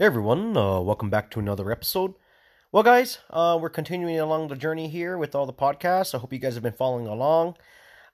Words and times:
Hey 0.00 0.06
everyone, 0.06 0.56
uh, 0.56 0.80
welcome 0.80 1.10
back 1.10 1.30
to 1.32 1.40
another 1.40 1.70
episode. 1.70 2.14
Well, 2.72 2.82
guys, 2.82 3.18
uh, 3.28 3.58
we're 3.60 3.68
continuing 3.68 4.18
along 4.18 4.48
the 4.48 4.56
journey 4.56 4.88
here 4.88 5.18
with 5.18 5.34
all 5.34 5.44
the 5.44 5.52
podcasts. 5.52 6.14
I 6.14 6.18
hope 6.18 6.32
you 6.32 6.38
guys 6.38 6.54
have 6.54 6.62
been 6.62 6.72
following 6.72 7.06
along. 7.06 7.58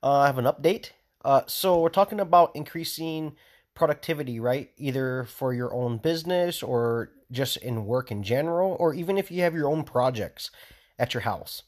Uh, 0.03 0.19
I 0.19 0.27
have 0.27 0.39
an 0.39 0.47
update. 0.47 0.91
Uh, 1.25 1.43
so, 1.47 1.79
we're 1.79 1.89
talking 1.91 2.19
about 2.19 2.51
increasing 2.57 3.37
productivity, 3.75 4.41
right? 4.41 4.73
Either 4.77 5.23
for 5.23 5.55
your 5.55 5.73
own 5.73 5.99
business 5.99 6.61
or 6.61 7.13
just 7.31 7.57
in 7.59 7.87
work 7.87 8.11
in 8.11 8.25
general, 8.25 8.77
or 8.81 8.93
even 8.93 9.17
if 9.17 9.31
you 9.31 9.43
have 9.43 9.55
your 9.55 9.69
own 9.69 9.85
projects 9.85 10.51
at 10.99 11.15
your 11.15 11.21
house. 11.21 11.63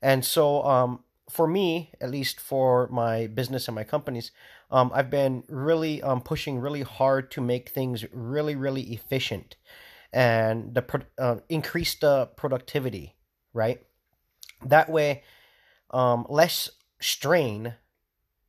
And 0.00 0.24
so, 0.24 0.62
um, 0.64 1.04
for 1.28 1.46
me, 1.46 1.92
at 2.00 2.10
least 2.10 2.40
for 2.40 2.88
my 2.88 3.26
business 3.26 3.68
and 3.68 3.74
my 3.74 3.84
companies, 3.84 4.30
um, 4.70 4.90
I've 4.94 5.10
been 5.10 5.44
really 5.48 6.02
um, 6.02 6.20
pushing 6.20 6.58
really 6.58 6.82
hard 6.82 7.30
to 7.32 7.40
make 7.40 7.70
things 7.70 8.04
really, 8.12 8.54
really 8.54 8.82
efficient 8.92 9.56
and 10.12 10.74
the 10.74 11.04
uh, 11.18 11.36
increase 11.48 11.94
the 11.94 12.30
productivity, 12.36 13.16
right? 13.52 13.82
That 14.64 14.90
way, 14.90 15.22
um, 15.90 16.26
less 16.28 16.70
strain 17.00 17.74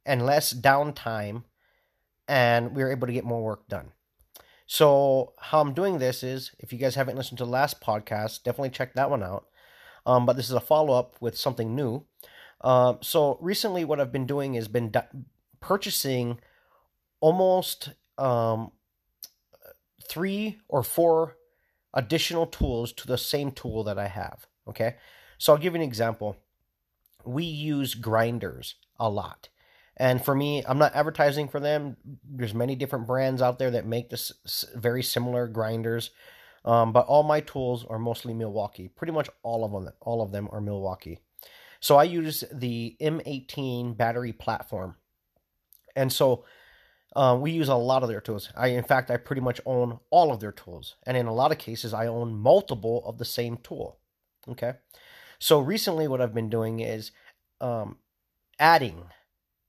and 0.06 0.26
less 0.26 0.54
downtime, 0.54 1.44
and 2.28 2.76
we're 2.76 2.92
able 2.92 3.08
to 3.08 3.14
get 3.14 3.26
more 3.26 3.44
work 3.44 3.68
done. 3.68 3.92
So, 4.66 5.34
how 5.40 5.62
I'm 5.62 5.74
doing 5.74 6.00
this 6.00 6.24
is 6.24 6.52
if 6.60 6.72
you 6.72 6.80
guys 6.80 6.96
haven't 6.96 7.18
listened 7.18 7.40
to 7.40 7.46
the 7.46 7.50
last 7.52 7.82
podcast, 7.82 8.44
definitely 8.44 8.70
check 8.70 8.94
that 8.94 9.10
one 9.10 9.24
out. 9.24 9.48
Um, 10.06 10.26
but 10.26 10.36
this 10.36 10.46
is 10.46 10.56
a 10.56 10.62
follow 10.62 10.94
up 10.94 11.16
with 11.20 11.38
something 11.38 11.76
new. 11.76 12.06
Uh, 12.62 12.96
so 13.02 13.38
recently, 13.42 13.84
what 13.84 14.00
I've 14.00 14.12
been 14.12 14.26
doing 14.28 14.56
is 14.56 14.68
been 14.68 14.92
purchasing 15.60 16.40
almost 17.20 17.94
um, 18.18 18.72
three 20.08 20.60
or 20.68 20.84
four 20.84 21.38
additional 21.94 22.46
tools 22.46 22.94
to 22.94 23.08
the 23.08 23.18
same 23.18 23.52
tool 23.52 23.84
that 23.84 23.98
I 23.98 24.08
have. 24.08 24.48
Okay, 24.68 24.96
so 25.38 25.54
I'll 25.54 25.60
give 25.60 25.74
you 25.74 25.82
an 25.82 25.88
example. 25.88 26.38
We 27.26 27.44
use 27.44 27.96
grinders 27.96 28.76
a 29.00 29.10
lot. 29.10 29.50
And 29.98 30.24
for 30.24 30.34
me, 30.34 30.64
I'm 30.66 30.78
not 30.78 30.96
advertising 30.96 31.50
for 31.50 31.60
them. 31.60 31.98
There's 32.24 32.54
many 32.54 32.76
different 32.76 33.06
brands 33.06 33.42
out 33.42 33.60
there 33.60 33.72
that 33.72 33.86
make 33.86 34.10
this 34.10 34.32
very 34.74 35.04
similar 35.04 35.48
grinders. 35.48 36.12
Um, 36.64 36.94
but 36.94 37.06
all 37.08 37.24
my 37.24 37.42
tools 37.42 37.86
are 37.90 38.00
mostly 38.00 38.34
Milwaukee. 38.34 38.88
Pretty 38.88 39.12
much 39.12 39.30
all 39.44 39.66
of 39.66 39.72
them, 39.72 39.94
all 40.02 40.22
of 40.22 40.32
them 40.32 40.48
are 40.52 40.62
Milwaukee. 40.62 41.20
So 41.82 41.98
I 41.98 42.04
use 42.04 42.44
the 42.52 42.96
M18 43.02 43.96
battery 43.98 44.34
platform. 44.34 44.96
And 46.00 46.12
so 46.12 46.46
uh, 47.16 47.38
we 47.40 47.52
use 47.52 47.70
a 47.70 47.76
lot 47.76 48.04
of 48.04 48.10
their 48.10 48.22
tools. 48.22 48.50
I, 48.56 48.68
in 48.68 48.84
fact, 48.84 49.12
I 49.12 49.18
pretty 49.18 49.42
much 49.42 49.60
own 49.66 50.00
all 50.10 50.32
of 50.32 50.40
their 50.40 50.52
tools. 50.52 50.96
And 51.06 51.18
in 51.18 51.26
a 51.26 51.34
lot 51.34 51.52
of 51.52 51.58
cases, 51.58 51.94
I 51.94 52.08
own 52.08 52.36
multiple 52.36 53.04
of 53.06 53.18
the 53.18 53.26
same 53.26 53.58
tool. 53.58 54.00
Okay. 54.48 54.74
So 55.40 55.60
recently, 55.60 56.08
what 56.08 56.22
I've 56.22 56.34
been 56.34 56.50
doing 56.50 56.80
is 56.80 57.12
um, 57.62 57.98
adding 58.60 59.04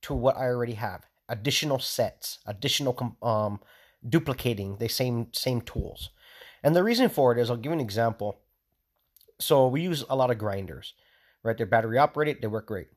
to 0.03 0.15
what 0.15 0.37
I 0.37 0.45
already 0.45 0.75
have 0.75 1.07
additional 1.29 1.79
sets, 1.79 2.39
additional 2.47 3.17
um, 3.23 3.61
duplicating 4.09 4.77
the 4.79 4.89
same 4.89 5.29
same 5.33 5.61
tools. 5.61 6.11
And 6.63 6.75
the 6.75 6.85
reason 6.85 7.09
for 7.09 7.33
it 7.33 7.39
is 7.39 7.51
I'll 7.51 7.57
give 7.57 7.73
an 7.73 7.81
example. 7.81 8.41
So 9.39 9.69
we 9.69 9.81
use 9.83 10.05
a 10.09 10.17
lot 10.17 10.31
of 10.31 10.39
grinders 10.39 10.95
right? 11.43 11.57
They're 11.57 11.67
battery 11.67 11.99
operated, 11.99 12.39
they 12.41 12.49
work 12.49 12.67
great. 12.67 12.89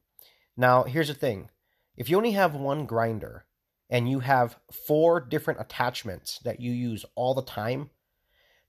Now, 0.55 0.83
here's 0.83 1.07
the 1.07 1.13
thing 1.13 1.49
if 1.95 2.09
you 2.09 2.17
only 2.17 2.31
have 2.31 2.55
one 2.55 2.85
grinder 2.85 3.45
and 3.89 4.09
you 4.09 4.19
have 4.19 4.57
four 4.71 5.19
different 5.19 5.59
attachments 5.59 6.39
that 6.39 6.59
you 6.59 6.71
use 6.71 7.05
all 7.15 7.33
the 7.33 7.41
time, 7.41 7.89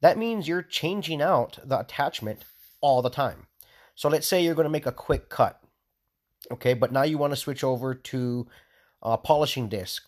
that 0.00 0.18
means 0.18 0.46
you're 0.46 0.62
changing 0.62 1.22
out 1.22 1.58
the 1.64 1.80
attachment 1.80 2.44
all 2.80 3.00
the 3.00 3.10
time. 3.10 3.46
So 3.94 4.08
let's 4.08 4.26
say 4.26 4.42
you're 4.42 4.54
going 4.54 4.64
to 4.64 4.70
make 4.70 4.86
a 4.86 4.92
quick 4.92 5.28
cut, 5.28 5.62
okay, 6.50 6.74
but 6.74 6.92
now 6.92 7.02
you 7.02 7.16
want 7.16 7.32
to 7.32 7.38
switch 7.38 7.64
over 7.64 7.94
to 7.94 8.46
a 9.02 9.16
polishing 9.16 9.68
disc 9.68 10.04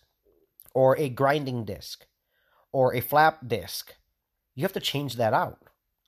or 0.75 0.99
a 0.99 1.09
grinding 1.09 1.65
disc 1.65 2.07
or 2.73 2.95
a 2.95 3.01
flap 3.01 3.47
disc. 3.47 3.95
You 4.55 4.63
have 4.63 4.73
to 4.73 4.81
change 4.81 5.17
that 5.17 5.33
out, 5.33 5.59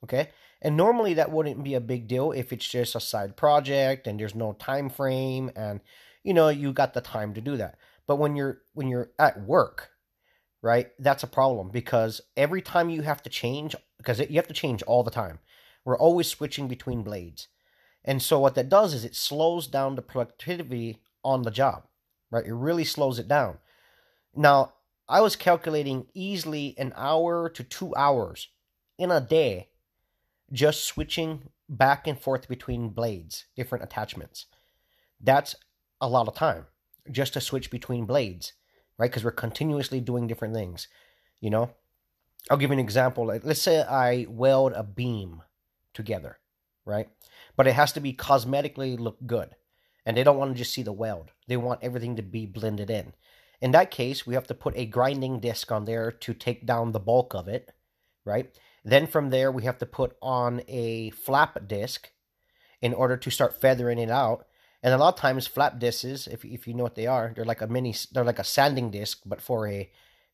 okay? 0.04 0.30
And 0.60 0.76
normally 0.76 1.14
that 1.14 1.30
wouldn't 1.30 1.62
be 1.62 1.74
a 1.74 1.80
big 1.80 2.08
deal 2.08 2.32
if 2.32 2.52
it's 2.52 2.68
just 2.68 2.96
a 2.96 3.00
side 3.00 3.36
project 3.36 4.06
and 4.06 4.18
there's 4.18 4.34
no 4.34 4.54
time 4.54 4.88
frame 4.88 5.52
and 5.54 5.80
you 6.24 6.34
know 6.34 6.48
you 6.48 6.72
got 6.72 6.94
the 6.94 7.00
time 7.00 7.34
to 7.34 7.40
do 7.40 7.56
that. 7.56 7.78
But 8.06 8.16
when 8.16 8.34
you're 8.34 8.62
when 8.74 8.88
you're 8.88 9.10
at 9.18 9.40
work, 9.42 9.90
right? 10.62 10.88
That's 10.98 11.22
a 11.22 11.28
problem 11.28 11.70
because 11.70 12.20
every 12.36 12.62
time 12.62 12.90
you 12.90 13.02
have 13.02 13.22
to 13.22 13.30
change 13.30 13.76
because 13.98 14.18
you 14.18 14.36
have 14.36 14.48
to 14.48 14.54
change 14.54 14.82
all 14.82 15.02
the 15.02 15.10
time. 15.10 15.38
We're 15.84 15.98
always 15.98 16.26
switching 16.26 16.68
between 16.68 17.02
blades. 17.02 17.48
And 18.04 18.22
so 18.22 18.38
what 18.38 18.54
that 18.54 18.68
does 18.68 18.94
is 18.94 19.04
it 19.04 19.14
slows 19.14 19.66
down 19.66 19.94
the 19.94 20.02
productivity 20.02 21.02
on 21.24 21.42
the 21.42 21.50
job, 21.50 21.84
right? 22.30 22.44
It 22.44 22.52
really 22.52 22.84
slows 22.84 23.18
it 23.18 23.28
down. 23.28 23.58
Now, 24.34 24.74
I 25.08 25.20
was 25.20 25.36
calculating 25.36 26.06
easily 26.14 26.74
an 26.78 26.92
hour 26.96 27.48
to 27.48 27.64
2 27.64 27.94
hours 27.96 28.48
in 28.98 29.10
a 29.10 29.20
day 29.20 29.68
just 30.52 30.84
switching 30.84 31.50
back 31.68 32.06
and 32.06 32.18
forth 32.18 32.48
between 32.48 32.90
blades, 32.90 33.46
different 33.56 33.84
attachments. 33.84 34.46
That's 35.20 35.54
a 36.00 36.08
lot 36.08 36.28
of 36.28 36.34
time 36.34 36.66
just 37.10 37.32
to 37.34 37.40
switch 37.40 37.70
between 37.70 38.06
blades, 38.06 38.52
right? 38.98 39.10
Because 39.10 39.24
we're 39.24 39.30
continuously 39.32 40.00
doing 40.00 40.26
different 40.26 40.54
things, 40.54 40.88
you 41.40 41.50
know? 41.50 41.70
I'll 42.50 42.56
give 42.56 42.70
you 42.70 42.74
an 42.74 42.78
example. 42.78 43.26
Let's 43.26 43.60
say 43.60 43.82
I 43.82 44.26
weld 44.28 44.72
a 44.72 44.82
beam 44.82 45.42
together, 45.92 46.38
right? 46.86 47.08
But 47.56 47.66
it 47.66 47.74
has 47.74 47.92
to 47.92 48.00
be 48.00 48.12
cosmetically 48.14 48.98
look 48.98 49.18
good. 49.26 49.56
And 50.06 50.16
they 50.16 50.24
don't 50.24 50.38
want 50.38 50.52
to 50.52 50.58
just 50.58 50.72
see 50.72 50.82
the 50.82 50.92
weld. 50.92 51.32
They 51.48 51.58
want 51.58 51.80
everything 51.82 52.16
to 52.16 52.22
be 52.22 52.46
blended 52.46 52.88
in. 52.88 53.12
In 53.60 53.72
that 53.72 53.90
case, 53.90 54.26
we 54.26 54.34
have 54.34 54.46
to 54.46 54.54
put 54.54 54.76
a 54.76 54.86
grinding 54.86 55.40
disc 55.40 55.70
on 55.70 55.84
there 55.84 56.10
to 56.10 56.32
take 56.32 56.64
down 56.64 56.92
the 56.92 57.00
bulk 57.00 57.34
of 57.34 57.48
it, 57.48 57.72
right? 58.24 58.50
Then 58.88 59.06
from 59.06 59.28
there, 59.28 59.52
we 59.52 59.64
have 59.64 59.76
to 59.78 59.86
put 59.86 60.16
on 60.22 60.62
a 60.66 61.10
flap 61.10 61.68
disc 61.68 62.10
in 62.80 62.94
order 62.94 63.18
to 63.18 63.30
start 63.30 63.60
feathering 63.60 63.98
it 63.98 64.10
out. 64.10 64.46
And 64.82 64.94
a 64.94 64.96
lot 64.96 65.12
of 65.12 65.20
times, 65.20 65.46
flap 65.46 65.78
discs, 65.78 66.26
if, 66.26 66.42
if 66.42 66.66
you 66.66 66.72
know 66.72 66.84
what 66.84 66.94
they 66.94 67.06
are, 67.06 67.32
they're 67.36 67.44
like 67.44 67.60
a 67.60 67.66
mini, 67.66 67.94
they're 68.12 68.24
like 68.24 68.38
a 68.38 68.44
sanding 68.44 68.90
disc, 68.90 69.20
but 69.26 69.42
for 69.42 69.68
a 69.68 69.90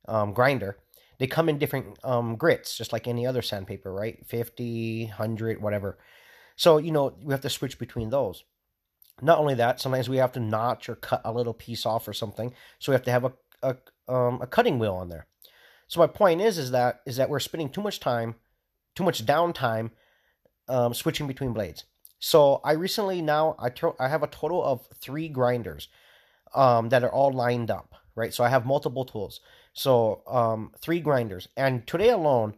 um, 0.07 0.33
grinder. 0.33 0.77
They 1.19 1.27
come 1.27 1.49
in 1.49 1.59
different 1.59 1.99
um, 2.05 2.37
grits, 2.37 2.77
just 2.79 2.93
like 2.93 3.09
any 3.09 3.27
other 3.27 3.43
sandpaper, 3.43 3.93
right? 3.93 4.25
50, 4.25 5.07
100, 5.07 5.61
whatever. 5.61 5.99
So, 6.55 6.79
you 6.79 6.93
know, 6.93 7.17
we 7.25 7.35
have 7.35 7.41
to 7.41 7.51
switch 7.51 7.77
between 7.81 8.11
those. 8.11 8.45
Not 9.21 9.39
only 9.39 9.55
that, 9.55 9.81
sometimes 9.81 10.09
we 10.09 10.19
have 10.19 10.33
to 10.33 10.41
notch 10.41 10.89
or 10.89 10.95
cut 10.95 11.23
a 11.25 11.33
little 11.33 11.55
piece 11.55 11.85
off 11.85 12.07
or 12.07 12.13
something. 12.13 12.55
So 12.79 12.93
we 12.93 12.95
have 12.95 13.05
to 13.05 13.11
have 13.11 13.25
a, 13.25 13.33
a, 13.63 13.77
um, 14.13 14.41
a 14.43 14.47
cutting 14.47 14.79
wheel 14.79 14.95
on 14.95 15.09
there. 15.09 15.27
So 15.89 16.01
my 16.01 16.07
point 16.07 16.41
is, 16.41 16.59
is 16.59 16.71
that 16.71 17.01
is 17.07 17.17
that 17.17 17.29
we're 17.29 17.41
spending 17.41 17.69
too 17.69 17.83
much 17.83 18.01
time, 18.01 18.37
too 18.95 19.05
much 19.05 19.25
downtime, 19.27 19.91
um, 20.69 20.95
switching 20.95 21.27
between 21.27 21.53
blades. 21.53 21.85
So 22.19 22.61
I 22.65 22.73
recently 22.73 23.21
now 23.21 23.57
I 23.59 23.71
to- 23.71 23.97
I 23.99 24.09
have 24.09 24.23
a 24.23 24.27
total 24.29 24.63
of 24.65 24.87
three 24.95 25.29
grinders, 25.29 25.89
um, 26.55 26.89
that 26.91 27.05
are 27.05 27.13
all 27.13 27.33
lined 27.33 27.71
up, 27.71 27.95
right? 28.15 28.33
So 28.33 28.45
I 28.45 28.49
have 28.49 28.65
multiple 28.67 29.05
tools. 29.05 29.41
So 29.73 30.23
um, 30.27 30.73
three 30.81 31.01
grinders, 31.01 31.49
and 31.57 31.87
today 31.87 32.11
alone, 32.11 32.55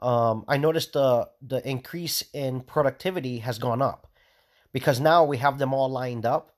um, 0.00 0.44
I 0.48 0.56
noticed 0.56 0.94
the 0.94 1.28
the 1.40 1.66
increase 1.68 2.22
in 2.32 2.62
productivity 2.62 3.38
has 3.40 3.58
gone 3.58 3.82
up 3.82 4.08
because 4.72 4.98
now 5.00 5.24
we 5.24 5.36
have 5.38 5.58
them 5.58 5.72
all 5.74 5.88
lined 5.88 6.26
up 6.26 6.54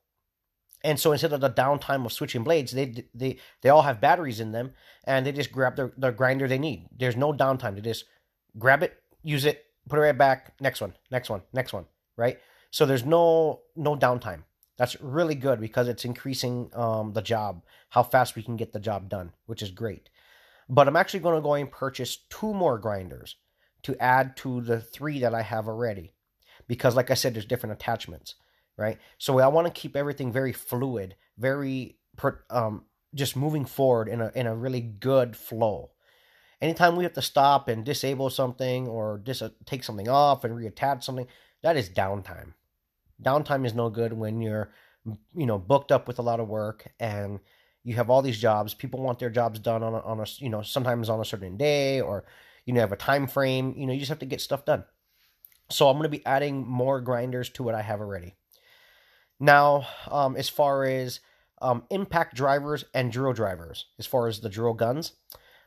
and 0.84 1.00
so 1.00 1.10
instead 1.10 1.32
of 1.32 1.40
the 1.40 1.50
downtime 1.50 2.06
of 2.06 2.12
switching 2.12 2.44
blades, 2.44 2.70
they 2.72 3.04
they 3.12 3.38
they 3.62 3.68
all 3.68 3.82
have 3.82 4.00
batteries 4.00 4.38
in 4.38 4.52
them, 4.52 4.72
and 5.04 5.26
they 5.26 5.32
just 5.32 5.50
grab 5.50 5.74
the 5.74 5.92
the 5.96 6.12
grinder 6.12 6.46
they 6.46 6.58
need. 6.58 6.86
There's 6.96 7.16
no 7.16 7.32
downtime. 7.32 7.74
They 7.74 7.80
just 7.80 8.04
grab 8.56 8.84
it, 8.84 9.02
use 9.26 9.44
it, 9.44 9.64
put 9.88 9.98
it 9.98 10.02
right 10.02 10.16
back. 10.16 10.54
Next 10.60 10.80
one, 10.80 10.94
next 11.10 11.30
one, 11.30 11.42
next 11.52 11.72
one. 11.72 11.86
Right. 12.16 12.38
So 12.70 12.86
there's 12.86 13.04
no 13.04 13.60
no 13.74 13.96
downtime. 13.96 14.44
That's 14.78 15.00
really 15.00 15.34
good 15.34 15.60
because 15.60 15.88
it's 15.88 16.04
increasing 16.04 16.70
um, 16.74 17.12
the 17.12 17.22
job, 17.22 17.62
how 17.90 18.02
fast 18.02 18.36
we 18.36 18.42
can 18.42 18.56
get 18.56 18.72
the 18.72 18.80
job 18.80 19.08
done, 19.08 19.32
which 19.46 19.62
is 19.62 19.70
great. 19.70 20.10
But 20.68 20.88
I'm 20.88 20.96
actually 20.96 21.20
going 21.20 21.36
to 21.36 21.42
go 21.42 21.54
and 21.54 21.70
purchase 21.70 22.18
two 22.28 22.52
more 22.52 22.78
grinders 22.78 23.36
to 23.84 23.96
add 24.02 24.36
to 24.38 24.60
the 24.60 24.80
three 24.80 25.20
that 25.20 25.34
I 25.34 25.42
have 25.42 25.68
already, 25.68 26.12
because 26.66 26.96
like 26.96 27.10
I 27.10 27.14
said, 27.14 27.34
there's 27.34 27.46
different 27.46 27.74
attachments 27.74 28.34
right? 28.76 28.98
So 29.18 29.38
I 29.38 29.48
want 29.48 29.66
to 29.66 29.80
keep 29.80 29.96
everything 29.96 30.32
very 30.32 30.52
fluid, 30.52 31.16
very 31.38 31.98
um, 32.50 32.84
just 33.14 33.36
moving 33.36 33.64
forward 33.64 34.08
in 34.08 34.20
a 34.20 34.30
in 34.34 34.46
a 34.46 34.54
really 34.54 34.80
good 34.80 35.36
flow. 35.36 35.90
Anytime 36.60 36.96
we 36.96 37.04
have 37.04 37.12
to 37.14 37.22
stop 37.22 37.68
and 37.68 37.84
disable 37.84 38.30
something 38.30 38.88
or 38.88 39.20
dis- 39.22 39.42
take 39.66 39.84
something 39.84 40.08
off 40.08 40.44
and 40.44 40.54
reattach 40.54 41.04
something, 41.04 41.26
that 41.62 41.76
is 41.76 41.90
downtime. 41.90 42.54
Downtime 43.22 43.66
is 43.66 43.74
no 43.74 43.90
good 43.90 44.12
when 44.12 44.40
you're 44.40 44.72
you 45.34 45.46
know 45.46 45.58
booked 45.58 45.92
up 45.92 46.08
with 46.08 46.18
a 46.18 46.22
lot 46.22 46.40
of 46.40 46.48
work 46.48 46.92
and 46.98 47.38
you 47.84 47.94
have 47.94 48.10
all 48.10 48.22
these 48.22 48.38
jobs. 48.40 48.74
People 48.74 49.00
want 49.00 49.18
their 49.18 49.30
jobs 49.30 49.58
done 49.60 49.82
on 49.82 49.94
a, 49.94 50.00
on 50.00 50.20
a 50.20 50.26
you 50.38 50.48
know 50.48 50.62
sometimes 50.62 51.08
on 51.08 51.20
a 51.20 51.24
certain 51.24 51.56
day 51.56 52.00
or 52.00 52.24
you 52.66 52.74
know 52.74 52.80
have 52.80 52.92
a 52.92 52.96
time 52.96 53.26
frame 53.26 53.72
you 53.76 53.86
know 53.86 53.92
you 53.92 54.00
just 54.00 54.10
have 54.10 54.18
to 54.18 54.26
get 54.26 54.40
stuff 54.40 54.64
done 54.66 54.84
so 55.70 55.88
i'm 55.88 55.96
going 55.96 56.02
to 56.02 56.16
be 56.16 56.26
adding 56.26 56.66
more 56.66 57.00
grinders 57.00 57.48
to 57.48 57.62
what 57.62 57.74
i 57.74 57.80
have 57.80 58.00
already 58.00 58.34
now 59.40 59.86
um, 60.10 60.36
as 60.36 60.48
far 60.48 60.84
as 60.84 61.20
um, 61.62 61.84
impact 61.90 62.34
drivers 62.34 62.84
and 62.92 63.10
drill 63.10 63.32
drivers 63.32 63.86
as 63.98 64.06
far 64.06 64.26
as 64.26 64.40
the 64.40 64.50
drill 64.50 64.74
guns 64.74 65.12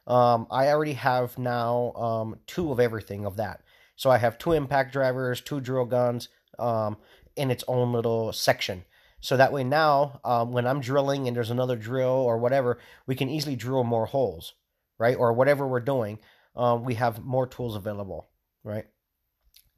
um, 0.09 0.47
i 0.51 0.67
already 0.67 0.94
have 0.94 1.38
now 1.38 1.94
um, 1.94 2.39
two 2.47 2.71
of 2.71 2.79
everything 2.79 3.25
of 3.25 3.38
that 3.38 3.61
so 3.95 4.09
i 4.09 4.17
have 4.17 4.38
two 4.38 4.51
impact 4.51 4.91
drivers 4.91 5.41
two 5.41 5.61
drill 5.61 5.85
guns 5.85 6.29
um, 6.57 6.97
in 7.35 7.51
its 7.51 7.63
own 7.67 7.94
little 7.94 8.33
section 8.33 8.83
so 9.21 9.38
that 9.38 9.51
way 9.51 9.63
now, 9.63 10.19
um, 10.23 10.51
when 10.51 10.65
I'm 10.65 10.79
drilling 10.79 11.27
and 11.27 11.35
there's 11.35 11.51
another 11.51 11.75
drill 11.75 12.07
or 12.07 12.38
whatever, 12.38 12.79
we 13.06 13.15
can 13.15 13.29
easily 13.29 13.56
drill 13.56 13.83
more 13.83 14.06
holes, 14.06 14.53
right? 14.97 15.17
Or 15.17 15.33
whatever 15.33 15.67
we're 15.67 15.81
doing, 15.81 16.19
um, 16.56 16.83
we 16.85 16.95
have 16.95 17.23
more 17.23 17.45
tools 17.45 17.75
available, 17.75 18.29
right? 18.63 18.85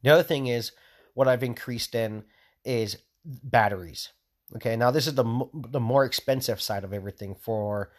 The 0.03 0.11
other 0.11 0.23
thing 0.23 0.47
is 0.47 0.71
what 1.13 1.27
I've 1.27 1.43
increased 1.43 1.95
in 1.95 2.23
is 2.63 2.97
batteries. 3.25 4.09
Okay, 4.55 4.75
now 4.75 4.91
this 4.91 5.07
is 5.07 5.15
the 5.15 5.45
the 5.53 5.79
more 5.79 6.03
expensive 6.03 6.61
side 6.61 6.83
of 6.83 6.93
everything 6.93 7.35
for 7.35 7.91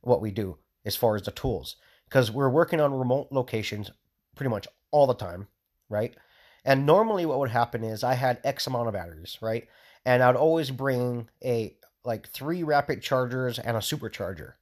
what 0.00 0.22
we 0.22 0.30
do 0.30 0.56
as 0.88 0.96
far 0.96 1.14
as 1.14 1.22
the 1.22 1.30
tools 1.30 1.76
because 2.08 2.32
we're 2.32 2.50
working 2.50 2.80
on 2.80 2.92
remote 2.92 3.28
locations 3.30 3.92
pretty 4.34 4.50
much 4.50 4.66
all 4.90 5.06
the 5.06 5.14
time, 5.14 5.46
right? 5.88 6.16
And 6.64 6.84
normally 6.84 7.24
what 7.24 7.38
would 7.38 7.50
happen 7.50 7.84
is 7.84 8.02
I 8.02 8.14
had 8.14 8.40
X 8.42 8.66
amount 8.66 8.88
of 8.88 8.94
batteries, 8.94 9.38
right? 9.40 9.68
and 10.08 10.22
I'd 10.22 10.36
always 10.36 10.70
bring 10.70 11.28
a 11.44 11.76
like 12.02 12.30
three 12.30 12.62
rapid 12.62 13.02
chargers 13.02 13.58
and 13.58 13.76
a 13.76 13.80
supercharger 13.80 14.54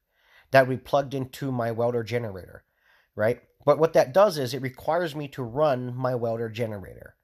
that 0.50 0.67
we 0.67 0.76
plugged 0.76 1.14
into 1.14 1.52
my 1.52 1.70
welder 1.70 2.02
generator, 2.02 2.64
right? 3.14 3.40
But 3.64 3.78
what 3.78 3.93
that 3.93 4.12
does 4.12 4.38
is 4.38 4.55
it 4.55 4.62
requires 4.62 5.14
me 5.14 5.28
to 5.28 5.44
run 5.44 5.94
my 5.94 6.17
welder 6.17 6.49
generator. 6.49 7.14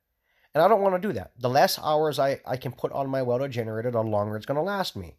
And 0.55 0.63
I 0.63 0.69
don't 0.69 0.83
want 0.83 0.95
to 0.95 1.09
do 1.09 1.13
that. 1.15 1.33
The 1.37 1.49
less 1.49 1.81
hours 1.81 2.21
I, 2.21 2.41
I 2.47 2.57
can 2.57 2.71
put 2.71 2.93
on 2.93 3.11
my 3.11 3.23
welder 3.23 3.49
generator, 3.49 3.91
the 3.91 4.03
longer 4.03 4.37
it's 4.37 4.47
going 4.47 4.57
to 4.57 4.63
last 4.63 4.95
me. 4.95 5.17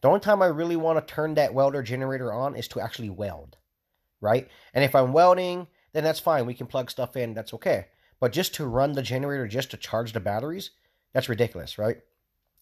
The 0.00 0.08
only 0.08 0.20
time 0.20 0.42
I 0.42 0.46
really 0.46 0.76
want 0.76 0.98
to 0.98 1.14
turn 1.14 1.34
that 1.34 1.54
welder 1.54 1.82
generator 1.82 2.32
on 2.32 2.54
is 2.54 2.68
to 2.68 2.80
actually 2.80 3.10
weld, 3.10 3.56
right? 4.20 4.48
And 4.74 4.84
if 4.84 4.94
I'm 4.94 5.12
welding, 5.12 5.66
then 5.92 6.04
that's 6.04 6.20
fine. 6.20 6.46
We 6.46 6.54
can 6.54 6.66
plug 6.66 6.90
stuff 6.90 7.16
in. 7.16 7.34
That's 7.34 7.54
okay. 7.54 7.86
But 8.20 8.32
just 8.32 8.54
to 8.54 8.66
run 8.66 8.92
the 8.92 9.02
generator, 9.02 9.46
just 9.46 9.70
to 9.70 9.76
charge 9.76 10.12
the 10.12 10.20
batteries, 10.20 10.70
that's 11.12 11.28
ridiculous, 11.28 11.78
right? 11.78 11.98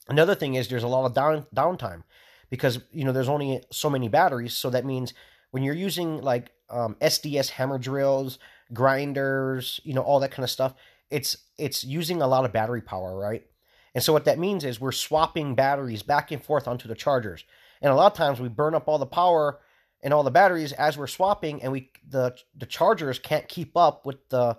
Another 0.08 0.34
thing 0.34 0.54
is 0.54 0.68
there's 0.68 0.82
a 0.82 0.88
lot 0.88 1.06
of 1.06 1.14
down 1.14 1.46
downtime 1.54 2.04
because 2.50 2.78
you 2.92 3.04
know 3.04 3.12
there's 3.12 3.28
only 3.28 3.62
so 3.70 3.88
many 3.88 4.08
batteries, 4.08 4.54
so 4.54 4.70
that 4.70 4.84
means 4.84 5.14
when 5.50 5.62
you're 5.62 5.74
using 5.74 6.20
like 6.20 6.52
um, 6.68 6.96
SDS 7.00 7.50
hammer 7.50 7.78
drills, 7.78 8.38
grinders, 8.72 9.80
you 9.84 9.94
know 9.94 10.02
all 10.02 10.20
that 10.20 10.30
kind 10.30 10.44
of 10.44 10.50
stuff, 10.50 10.74
it's 11.10 11.36
it's 11.58 11.84
using 11.84 12.20
a 12.20 12.26
lot 12.26 12.44
of 12.44 12.52
battery 12.52 12.82
power, 12.82 13.16
right? 13.16 13.46
And 13.94 14.02
so 14.02 14.12
what 14.12 14.24
that 14.24 14.38
means 14.38 14.64
is 14.64 14.80
we're 14.80 14.92
swapping 14.92 15.54
batteries 15.54 16.02
back 16.02 16.32
and 16.32 16.42
forth 16.42 16.66
onto 16.66 16.88
the 16.88 16.94
chargers, 16.94 17.44
and 17.80 17.92
a 17.92 17.96
lot 17.96 18.12
of 18.12 18.18
times 18.18 18.40
we 18.40 18.48
burn 18.48 18.74
up 18.74 18.88
all 18.88 18.98
the 18.98 19.06
power 19.06 19.60
and 20.02 20.12
all 20.12 20.22
the 20.22 20.30
batteries 20.30 20.72
as 20.72 20.98
we're 20.98 21.06
swapping, 21.06 21.62
and 21.62 21.72
we 21.72 21.90
the 22.08 22.36
the 22.56 22.66
chargers 22.66 23.18
can't 23.18 23.48
keep 23.48 23.76
up 23.76 24.04
with 24.04 24.28
the 24.28 24.56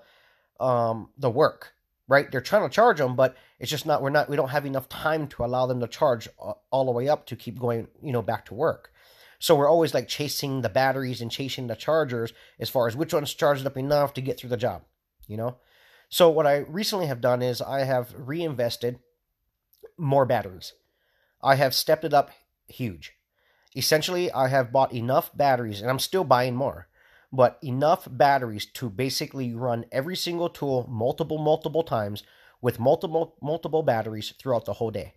um 0.59 1.09
the 1.17 1.29
work 1.29 1.75
right? 2.07 2.31
They're 2.31 2.41
trying 2.41 2.67
to 2.67 2.73
charge 2.73 2.97
them, 2.97 3.15
but 3.15 3.35
it's 3.59 3.71
just 3.71 3.85
not. 3.85 4.01
We're 4.01 4.09
not. 4.09 4.29
We 4.29 4.35
don't 4.35 4.49
have 4.49 4.65
enough 4.65 4.89
time 4.89 5.27
to 5.29 5.45
allow 5.45 5.65
them 5.65 5.79
to 5.79 5.87
charge 5.87 6.27
all 6.37 6.85
the 6.85 6.91
way 6.91 7.07
up 7.07 7.25
to 7.27 7.35
keep 7.35 7.59
going. 7.59 7.87
You 8.01 8.11
know, 8.11 8.21
back 8.21 8.45
to 8.45 8.53
work. 8.53 8.91
So 9.39 9.55
we're 9.55 9.69
always 9.69 9.93
like 9.93 10.07
chasing 10.07 10.61
the 10.61 10.69
batteries 10.69 11.21
and 11.21 11.31
chasing 11.31 11.67
the 11.67 11.75
chargers 11.75 12.33
as 12.59 12.69
far 12.69 12.87
as 12.87 12.95
which 12.95 13.13
one's 13.13 13.33
charged 13.33 13.65
up 13.65 13.77
enough 13.77 14.13
to 14.13 14.21
get 14.21 14.39
through 14.39 14.49
the 14.49 14.57
job. 14.57 14.83
You 15.27 15.37
know. 15.37 15.57
So 16.09 16.29
what 16.29 16.47
I 16.47 16.57
recently 16.57 17.07
have 17.07 17.21
done 17.21 17.41
is 17.41 17.61
I 17.61 17.83
have 17.83 18.13
reinvested 18.15 18.99
more 19.97 20.25
batteries. 20.25 20.73
I 21.41 21.55
have 21.55 21.73
stepped 21.73 22.03
it 22.03 22.13
up 22.13 22.31
huge. 22.67 23.13
Essentially, 23.75 24.31
I 24.31 24.47
have 24.47 24.71
bought 24.71 24.93
enough 24.93 25.35
batteries, 25.35 25.81
and 25.81 25.89
I'm 25.89 25.99
still 25.99 26.23
buying 26.23 26.55
more 26.55 26.87
but 27.35 27.59
enough 27.61 28.07
batteries 28.09 28.65
to 28.65 28.89
basically 28.89 29.53
run 29.53 29.85
every 29.91 30.15
single 30.15 30.49
tool 30.49 30.87
multiple, 30.89 31.37
multiple 31.37 31.83
times 31.83 32.23
with 32.61 32.79
multiple, 32.79 33.35
multiple 33.41 33.83
batteries 33.83 34.33
throughout 34.39 34.65
the 34.65 34.73
whole 34.73 34.91
day. 34.91 35.15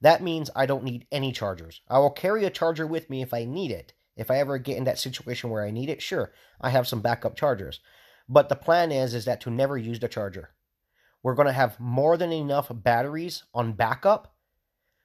That 0.00 0.22
means 0.22 0.50
I 0.56 0.66
don't 0.66 0.84
need 0.84 1.06
any 1.12 1.30
chargers. 1.30 1.80
I 1.88 1.98
will 1.98 2.10
carry 2.10 2.44
a 2.44 2.50
charger 2.50 2.86
with 2.86 3.08
me 3.08 3.22
if 3.22 3.32
I 3.32 3.44
need 3.44 3.70
it. 3.70 3.92
If 4.16 4.30
I 4.30 4.38
ever 4.38 4.58
get 4.58 4.76
in 4.76 4.84
that 4.84 4.98
situation 4.98 5.50
where 5.50 5.64
I 5.64 5.70
need 5.70 5.88
it, 5.88 6.02
sure, 6.02 6.32
I 6.60 6.70
have 6.70 6.88
some 6.88 7.00
backup 7.00 7.36
chargers. 7.36 7.80
But 8.28 8.48
the 8.48 8.56
plan 8.56 8.90
is 8.90 9.14
is 9.14 9.24
that 9.26 9.40
to 9.42 9.50
never 9.50 9.78
use 9.78 10.00
the 10.00 10.08
charger. 10.08 10.50
We're 11.22 11.34
going 11.34 11.46
to 11.46 11.52
have 11.52 11.78
more 11.80 12.16
than 12.16 12.32
enough 12.32 12.70
batteries 12.72 13.44
on 13.54 13.74
backup 13.74 14.34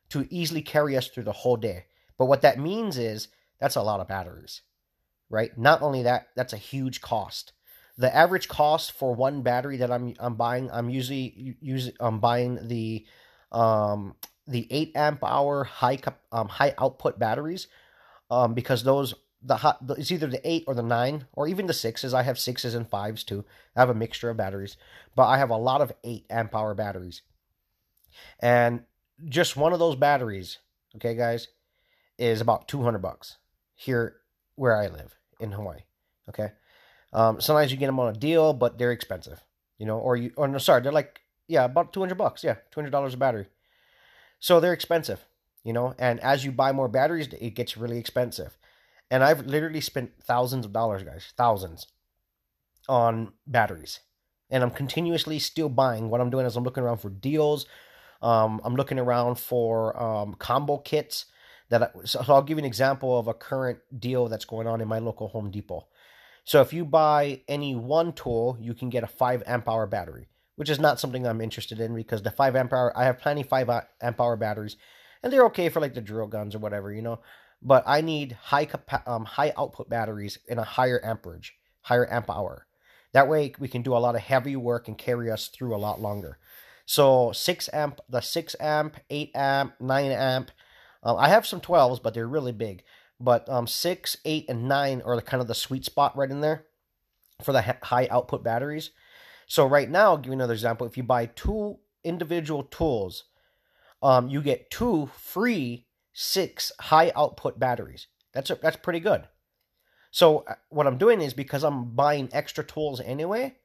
to 0.09 0.27
easily 0.29 0.61
carry 0.61 0.97
us 0.97 1.07
through 1.07 1.23
the 1.23 1.31
whole 1.31 1.57
day. 1.57 1.85
But 2.17 2.25
what 2.25 2.41
that 2.41 2.59
means 2.59 2.97
is 2.97 3.27
that's 3.59 3.75
a 3.75 3.81
lot 3.81 3.99
of 3.99 4.07
batteries 4.07 4.61
right? 5.29 5.57
Not 5.57 5.81
only 5.81 6.03
that, 6.03 6.27
that's 6.35 6.53
a 6.53 6.57
huge 6.57 7.01
cost. 7.01 7.53
The 7.97 8.13
average 8.15 8.47
cost 8.47 8.91
for 8.91 9.13
one 9.15 9.41
battery 9.41 9.77
that 9.77 9.91
I'm 9.91 10.13
I'm 10.19 10.35
buying, 10.35 10.69
I'm 10.71 10.89
usually 10.89 11.57
using 11.61 11.93
I'm 11.99 12.19
buying 12.19 12.67
the 12.67 13.05
um 13.51 14.15
the 14.47 14.67
8 14.69 14.91
amp 14.95 15.23
hour 15.23 15.63
high 15.63 15.97
um, 16.31 16.47
high 16.47 16.73
output 16.77 17.17
batteries 17.17 17.67
um 18.29 18.53
because 18.53 18.83
those 18.83 19.13
the 19.41 19.57
hot 19.57 19.79
it's 19.97 20.11
either 20.11 20.27
the 20.27 20.47
8 20.47 20.63
or 20.67 20.73
the 20.73 20.81
9 20.81 21.27
or 21.33 21.47
even 21.47 21.67
the 21.67 21.73
6s. 21.73 22.13
I 22.13 22.23
have 22.23 22.37
6s 22.37 22.75
and 22.75 22.89
5s 22.89 23.25
too. 23.25 23.45
I 23.75 23.79
have 23.79 23.89
a 23.89 23.93
mixture 23.93 24.29
of 24.29 24.37
batteries, 24.37 24.77
but 25.15 25.27
I 25.27 25.37
have 25.37 25.49
a 25.49 25.57
lot 25.57 25.81
of 25.81 25.91
8 26.03 26.25
amp 26.29 26.55
hour 26.55 26.73
batteries. 26.73 27.21
And 28.39 28.83
just 29.25 29.57
one 29.57 29.73
of 29.73 29.79
those 29.79 29.95
batteries, 29.95 30.57
okay 30.95 31.15
guys, 31.15 31.49
is 32.17 32.41
about 32.41 32.67
200 32.67 32.99
bucks 32.99 33.37
here 33.75 34.17
where 34.55 34.75
I 34.75 34.87
live 34.87 35.15
in 35.39 35.51
Hawaii. 35.51 35.81
Okay. 36.29 36.51
Um, 37.13 37.39
sometimes 37.39 37.71
you 37.71 37.77
get 37.77 37.85
them 37.85 37.99
on 37.99 38.13
a 38.13 38.17
deal, 38.17 38.53
but 38.53 38.77
they're 38.77 38.91
expensive, 38.91 39.41
you 39.77 39.85
know, 39.85 39.97
or 39.97 40.17
you, 40.17 40.31
or 40.35 40.47
no, 40.47 40.57
sorry, 40.57 40.81
they're 40.81 40.91
like, 40.91 41.21
yeah, 41.47 41.63
about 41.63 41.93
200 41.93 42.15
bucks. 42.15 42.43
Yeah. 42.43 42.55
$200 42.75 43.13
a 43.13 43.17
battery. 43.17 43.47
So 44.39 44.59
they're 44.59 44.73
expensive, 44.73 45.25
you 45.63 45.73
know, 45.73 45.95
and 45.97 46.19
as 46.19 46.43
you 46.43 46.51
buy 46.51 46.71
more 46.71 46.87
batteries, 46.87 47.29
it 47.39 47.51
gets 47.51 47.77
really 47.77 47.97
expensive. 47.97 48.57
And 49.09 49.23
I've 49.23 49.45
literally 49.45 49.81
spent 49.81 50.11
thousands 50.21 50.65
of 50.65 50.73
dollars, 50.73 51.03
guys, 51.03 51.33
thousands 51.37 51.87
on 52.89 53.33
batteries. 53.45 54.01
And 54.49 54.63
I'm 54.63 54.71
continuously 54.71 55.39
still 55.39 55.69
buying. 55.69 56.09
What 56.09 56.21
I'm 56.21 56.29
doing 56.29 56.45
is 56.45 56.55
I'm 56.55 56.63
looking 56.63 56.83
around 56.83 56.97
for 56.97 57.09
deals. 57.09 57.65
Um, 58.21 58.61
I'm 58.63 58.75
looking 58.75 58.99
around 58.99 59.35
for 59.35 60.01
um, 60.01 60.35
combo 60.35 60.77
kits 60.77 61.25
that 61.69 61.83
I, 61.83 61.89
so 62.05 62.23
I'll 62.27 62.41
give 62.41 62.57
you 62.57 62.63
an 62.63 62.65
example 62.65 63.17
of 63.17 63.27
a 63.27 63.33
current 63.33 63.79
deal 63.97 64.27
that's 64.27 64.45
going 64.45 64.67
on 64.67 64.81
in 64.81 64.87
my 64.87 64.99
local 64.99 65.27
Home 65.29 65.51
Depot. 65.51 65.87
So 66.43 66.61
if 66.61 66.71
you 66.71 66.85
buy 66.85 67.41
any 67.47 67.75
one 67.75 68.13
tool, 68.13 68.57
you 68.59 68.73
can 68.73 68.89
get 68.89 69.03
a 69.03 69.07
5 69.07 69.43
amp 69.45 69.67
hour 69.67 69.85
battery, 69.85 70.29
which 70.55 70.69
is 70.69 70.79
not 70.79 70.99
something 70.99 71.27
I'm 71.27 71.41
interested 71.41 71.79
in 71.81 71.93
because 71.93 72.23
the 72.23 72.31
5 72.31 72.55
amp 72.55 72.71
hour 72.71 72.97
I 72.97 73.03
have 73.03 73.19
plenty 73.19 73.43
5 73.43 73.69
amp 74.01 74.21
hour 74.21 74.37
batteries 74.37 74.77
and 75.21 75.31
they're 75.31 75.45
okay 75.47 75.67
for 75.69 75.81
like 75.81 75.93
the 75.93 76.01
drill 76.01 76.27
guns 76.27 76.55
or 76.55 76.59
whatever, 76.59 76.91
you 76.93 77.01
know. 77.01 77.19
But 77.61 77.83
I 77.87 78.01
need 78.01 78.33
high 78.33 78.65
capa- 78.65 79.03
um, 79.05 79.25
high 79.25 79.53
output 79.57 79.89
batteries 79.89 80.39
in 80.47 80.59
a 80.59 80.63
higher 80.63 81.03
amperage, 81.03 81.55
higher 81.81 82.11
amp 82.11 82.29
hour. 82.29 82.67
That 83.13 83.27
way 83.27 83.53
we 83.59 83.67
can 83.67 83.81
do 83.81 83.95
a 83.95 83.99
lot 83.99 84.15
of 84.15 84.21
heavy 84.21 84.55
work 84.55 84.87
and 84.87 84.97
carry 84.97 85.31
us 85.31 85.47
through 85.47 85.75
a 85.75 85.77
lot 85.77 86.01
longer. 86.01 86.37
So 86.85 87.31
6 87.31 87.69
amp, 87.73 87.99
the 88.07 88.21
6 88.21 88.55
amp, 88.59 88.97
8 89.09 89.31
amp, 89.35 89.73
9 89.79 90.11
amp, 90.11 90.51
um, 91.03 91.17
I 91.17 91.29
have 91.29 91.45
some 91.45 91.61
12s, 91.61 92.01
but 92.01 92.13
they're 92.13 92.27
really 92.27 92.51
big. 92.51 92.83
But 93.19 93.47
um, 93.49 93.65
6, 93.65 94.17
8, 94.25 94.45
and 94.49 94.67
9 94.67 95.01
are 95.05 95.21
kind 95.21 95.41
of 95.41 95.47
the 95.47 95.55
sweet 95.55 95.85
spot 95.85 96.15
right 96.15 96.29
in 96.29 96.41
there 96.41 96.65
for 97.41 97.51
the 97.51 97.61
high 97.61 98.07
output 98.11 98.43
batteries. 98.43 98.91
So 99.47 99.65
right 99.65 99.89
now, 99.89 100.11
I'll 100.11 100.17
give 100.17 100.27
you 100.27 100.33
another 100.33 100.53
example. 100.53 100.85
If 100.85 100.97
you 100.97 101.03
buy 101.03 101.27
two 101.27 101.79
individual 102.03 102.63
tools, 102.63 103.23
um, 104.03 104.27
you 104.27 104.41
get 104.41 104.69
two 104.69 105.09
free 105.17 105.86
six 106.19 106.71
high 106.79 107.11
output 107.15 107.59
batteries. 107.59 108.07
That's 108.33 108.49
a, 108.49 108.55
that's 108.55 108.77
pretty 108.77 108.99
good. 108.99 109.27
So 110.09 110.45
uh, 110.47 110.55
what 110.69 110.87
I'm 110.87 110.97
doing 110.97 111.21
is 111.21 111.33
because 111.33 111.63
I'm 111.63 111.91
buying 111.91 112.29
extra 112.31 112.63
tools 112.63 112.99
anyway, 113.01 113.57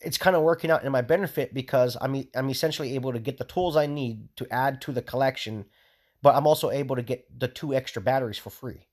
it's 0.00 0.18
kind 0.18 0.36
of 0.36 0.42
working 0.42 0.70
out 0.70 0.84
in 0.84 0.92
my 0.92 1.02
benefit 1.02 1.54
because 1.54 1.96
I'm 2.00 2.24
I'm 2.34 2.50
essentially 2.50 2.94
able 2.94 3.12
to 3.12 3.18
get 3.18 3.38
the 3.38 3.44
tools 3.44 3.76
I 3.76 3.86
need 3.86 4.28
to 4.36 4.46
add 4.52 4.80
to 4.82 4.92
the 4.92 5.02
collection 5.02 5.64
but 6.22 6.34
I'm 6.34 6.46
also 6.46 6.70
able 6.70 6.96
to 6.96 7.02
get 7.02 7.26
the 7.38 7.48
two 7.48 7.74
extra 7.74 8.02
batteries 8.02 8.38
for 8.38 8.50
free. 8.50 8.86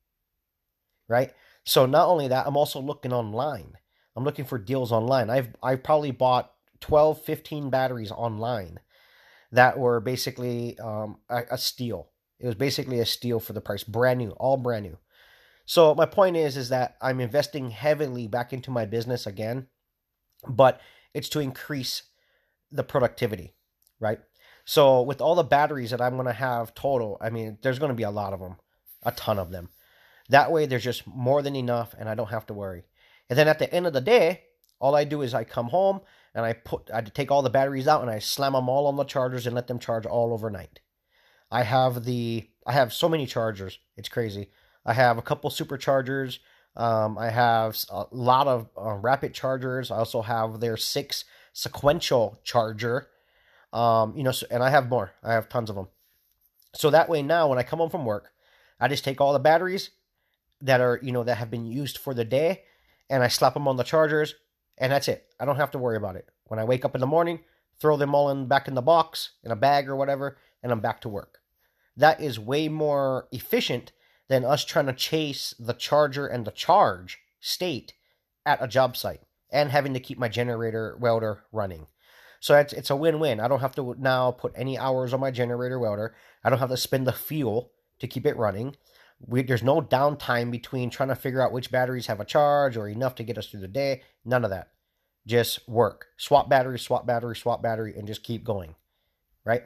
Right? 1.08 1.34
So 1.64 1.86
not 1.86 2.08
only 2.08 2.28
that, 2.28 2.46
I'm 2.48 2.58
also 2.58 2.80
looking 2.80 3.14
online. 3.14 3.78
I'm 4.16 4.24
looking 4.24 4.46
for 4.46 4.58
deals 4.58 4.92
online. 4.92 5.30
I've 5.30 5.50
I've 5.62 5.84
probably 5.84 6.12
bought 6.12 6.52
12, 6.82 7.22
15 7.24 7.70
batteries 7.70 8.12
online 8.12 8.80
that 9.52 9.78
were 9.78 10.00
basically 10.00 10.78
um, 10.80 11.18
a, 11.30 11.44
a 11.52 11.58
steal. 11.58 12.10
It 12.46 12.50
was 12.50 12.56
basically 12.56 13.00
a 13.00 13.08
steal 13.08 13.40
for 13.40 13.54
the 13.54 13.60
price, 13.60 13.84
brand 13.84 14.20
new, 14.20 14.30
all 14.34 14.56
brand 14.56 14.86
new. 14.86 15.00
So 15.66 15.96
my 15.96 16.06
point 16.06 16.38
is, 16.38 16.58
is 16.58 16.70
that 16.70 16.96
I'm 17.02 17.20
investing 17.20 17.72
heavily 17.72 18.28
back 18.28 18.54
into 18.54 18.70
my 18.70 18.86
business 18.86 19.25
again, 19.25 19.66
but 20.48 20.80
it's 21.16 21.30
to 21.30 21.40
increase 21.40 22.04
the 22.72 22.84
productivity, 22.84 23.56
right? 24.00 24.20
So 24.64 25.02
with 25.02 25.22
all 25.22 25.34
the 25.34 25.44
batteries 25.44 25.90
that 25.90 26.02
I'm 26.02 26.14
going 26.18 26.28
to 26.28 26.34
have 26.34 26.75
total, 26.75 27.18
I 27.20 27.32
mean, 27.32 27.58
there's 27.64 27.80
going 27.80 27.90
to 27.90 27.96
be 27.96 28.04
a 28.04 28.12
lot 28.12 28.32
of 28.32 28.40
them, 28.40 28.58
a 29.02 29.12
ton 29.12 29.40
of 29.40 29.50
them. 29.50 29.70
That 30.30 30.52
way, 30.52 30.68
there's 30.68 30.84
just 30.84 31.08
more 31.08 31.42
than 31.42 31.56
enough, 31.56 31.96
and 31.98 32.08
I 32.08 32.14
don't 32.14 32.30
have 32.30 32.46
to 32.46 32.54
worry. 32.54 32.84
And 33.28 33.40
then 33.40 33.48
at 33.48 33.58
the 33.58 33.74
end 33.74 33.88
of 33.88 33.94
the 33.94 34.02
day, 34.02 34.44
all 34.80 34.96
I 34.96 35.04
do 35.04 35.24
is 35.24 35.34
I 35.34 35.46
come 35.46 35.70
home 35.70 36.02
and 36.36 36.46
I 36.46 36.54
put 36.54 36.92
I 36.94 37.02
take 37.02 37.32
all 37.32 37.42
the 37.42 37.50
batteries 37.50 37.88
out 37.88 38.02
and 38.04 38.12
I 38.12 38.20
slam 38.20 38.54
them 38.54 38.70
all 38.70 38.86
on 38.86 38.98
the 38.98 39.04
chargers 39.04 39.48
and 39.48 39.56
let 39.56 39.66
them 39.66 39.80
charge 39.80 40.06
all 40.06 40.32
overnight. 40.32 40.80
I 41.52 41.64
have 41.64 42.06
the 42.06 42.50
I 42.66 42.74
have 42.74 42.94
so 42.94 43.08
many 43.08 43.25
chargers, 43.25 43.80
it's 43.96 44.10
crazy. 44.10 44.50
I 44.86 44.94
have 44.94 45.18
a 45.18 45.22
couple 45.22 45.50
superchargers. 45.50 46.40
Um, 46.75 47.18
I 47.18 47.30
have 47.30 47.78
a 47.90 48.06
lot 48.12 48.48
of 48.48 48.70
uh, 48.78 48.94
rapid 48.94 49.34
chargers. 49.34 49.92
I 49.92 49.98
also 49.98 50.22
have 50.22 50.60
their 50.60 50.78
six 50.78 51.24
sequential 51.54 52.40
charger. 52.44 53.08
Um, 53.72 54.16
you 54.16 54.24
know, 54.24 54.32
so, 54.32 54.46
and 54.52 54.62
I 54.62 54.70
have 54.70 54.90
more. 54.90 55.14
I 55.24 55.34
have 55.34 55.50
tons 55.50 55.70
of 55.70 55.75
them. 55.75 55.88
So 56.74 56.90
that 56.90 57.10
way 57.10 57.22
now, 57.22 57.48
when 57.48 57.58
I 57.58 57.64
come 57.64 57.80
home 57.80 57.90
from 57.90 58.06
work, 58.06 58.32
I 58.80 58.88
just 58.88 59.04
take 59.04 59.22
all 59.22 59.34
the 59.34 59.40
batteries 59.40 59.92
that 60.62 60.82
are 60.82 61.00
you 61.02 61.12
know 61.12 61.24
that 61.24 61.38
have 61.38 61.52
been 61.52 61.66
used 61.66 61.98
for 61.98 62.14
the 62.14 62.25
day, 62.25 62.64
and 63.10 63.24
I 63.24 63.28
slap 63.28 63.54
them 63.54 63.68
on 63.68 63.78
the 63.78 63.84
chargers, 63.84 64.36
and 64.78 64.92
that's 64.92 65.08
it. 65.08 65.25
I 65.40 65.46
don't 65.46 65.56
have 65.56 65.72
to 65.72 65.78
worry 65.78 65.98
about 65.98 66.16
it. 66.16 66.28
When 66.46 66.60
I 66.60 66.66
wake 66.66 66.86
up 66.86 66.96
in 66.96 67.02
the 67.02 67.08
morning, 67.08 67.40
throw 67.80 67.98
them 67.98 68.14
all 68.14 68.30
in 68.30 68.48
back 68.48 68.68
in 68.68 68.75
the 68.75 68.82
box 68.82 69.32
in 69.44 69.52
a 69.52 69.56
bag 69.56 69.88
or 69.88 69.96
whatever, 69.96 70.38
and 70.65 70.72
I'm 70.72 70.79
back 70.79 71.00
to 71.01 71.10
work. 71.10 71.41
That 71.95 72.19
is 72.19 72.39
way 72.39 72.69
more 72.69 73.27
efficient 73.31 73.91
than 74.27 74.43
us 74.43 74.65
trying 74.65 74.88
to 74.88 74.93
chase 74.93 75.53
the 75.60 75.75
charger 75.75 76.25
and 76.25 76.43
the 76.43 76.51
charge 76.51 77.19
state 77.39 77.93
at 78.48 78.63
a 78.63 78.67
job 78.67 78.98
site 78.98 79.22
and 79.51 79.69
having 79.69 79.93
to 79.93 80.00
keep 80.00 80.17
my 80.17 80.27
generator 80.27 80.98
welder 81.00 81.43
running. 81.51 81.86
So 82.39 82.57
it's, 82.57 82.74
it's 82.74 82.89
a 82.89 82.95
win 82.95 83.19
win. 83.19 83.39
I 83.39 83.48
don't 83.48 83.60
have 83.60 83.75
to 83.75 83.95
now 84.00 84.31
put 84.31 84.53
any 84.55 84.75
hours 84.75 85.13
on 85.13 85.19
my 85.19 85.29
generator 85.29 85.77
welder. 85.77 86.15
I 86.43 86.50
don't 86.50 86.57
have 86.57 86.69
to 86.69 86.77
spend 86.77 87.05
the 87.05 87.13
fuel 87.13 87.72
to 88.00 88.07
keep 88.07 88.25
it 88.25 88.36
running. 88.36 88.75
We, 89.19 89.43
there's 89.43 89.62
no 89.62 89.81
downtime 89.81 90.50
between 90.50 90.89
trying 90.89 91.10
to 91.10 91.15
figure 91.15 91.43
out 91.43 91.53
which 91.53 91.72
batteries 91.72 92.07
have 92.07 92.19
a 92.19 92.25
charge 92.25 92.75
or 92.75 92.89
enough 92.89 93.13
to 93.15 93.24
get 93.24 93.38
us 93.38 93.48
through 93.48 93.62
the 93.62 93.67
day. 93.67 94.01
None 94.25 94.43
of 94.43 94.50
that. 94.50 94.69
Just 95.27 95.69
work. 95.69 96.07
Swap 96.17 96.50
battery, 96.50 96.79
swap 96.79 97.05
battery, 97.05 97.36
swap 97.36 97.62
battery, 97.62 97.93
and 97.95 98.07
just 98.07 98.24
keep 98.24 98.43
going. 98.43 98.74
Right? 99.45 99.62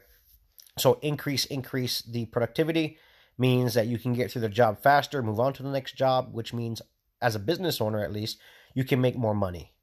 So 0.79 0.99
increase, 1.01 1.45
increase 1.45 2.01
the 2.01 2.25
productivity 2.27 2.97
means 3.37 3.73
that 3.73 3.87
you 3.87 3.97
can 3.97 4.13
get 4.13 4.31
through 4.31 4.41
the 4.41 4.49
job 4.49 4.81
faster, 4.83 5.23
move 5.23 5.39
on 5.39 5.53
to 5.53 5.63
the 5.63 5.71
next 5.71 5.95
job, 5.95 6.29
which 6.33 6.53
means 6.53 6.81
as 7.21 7.35
a 7.35 7.39
business 7.39 7.81
owner 7.81 8.03
at 8.03 8.11
least, 8.11 8.37
you 8.73 8.83
can 8.83 9.01
make 9.01 9.17
more 9.17 9.33
money, 9.33 9.73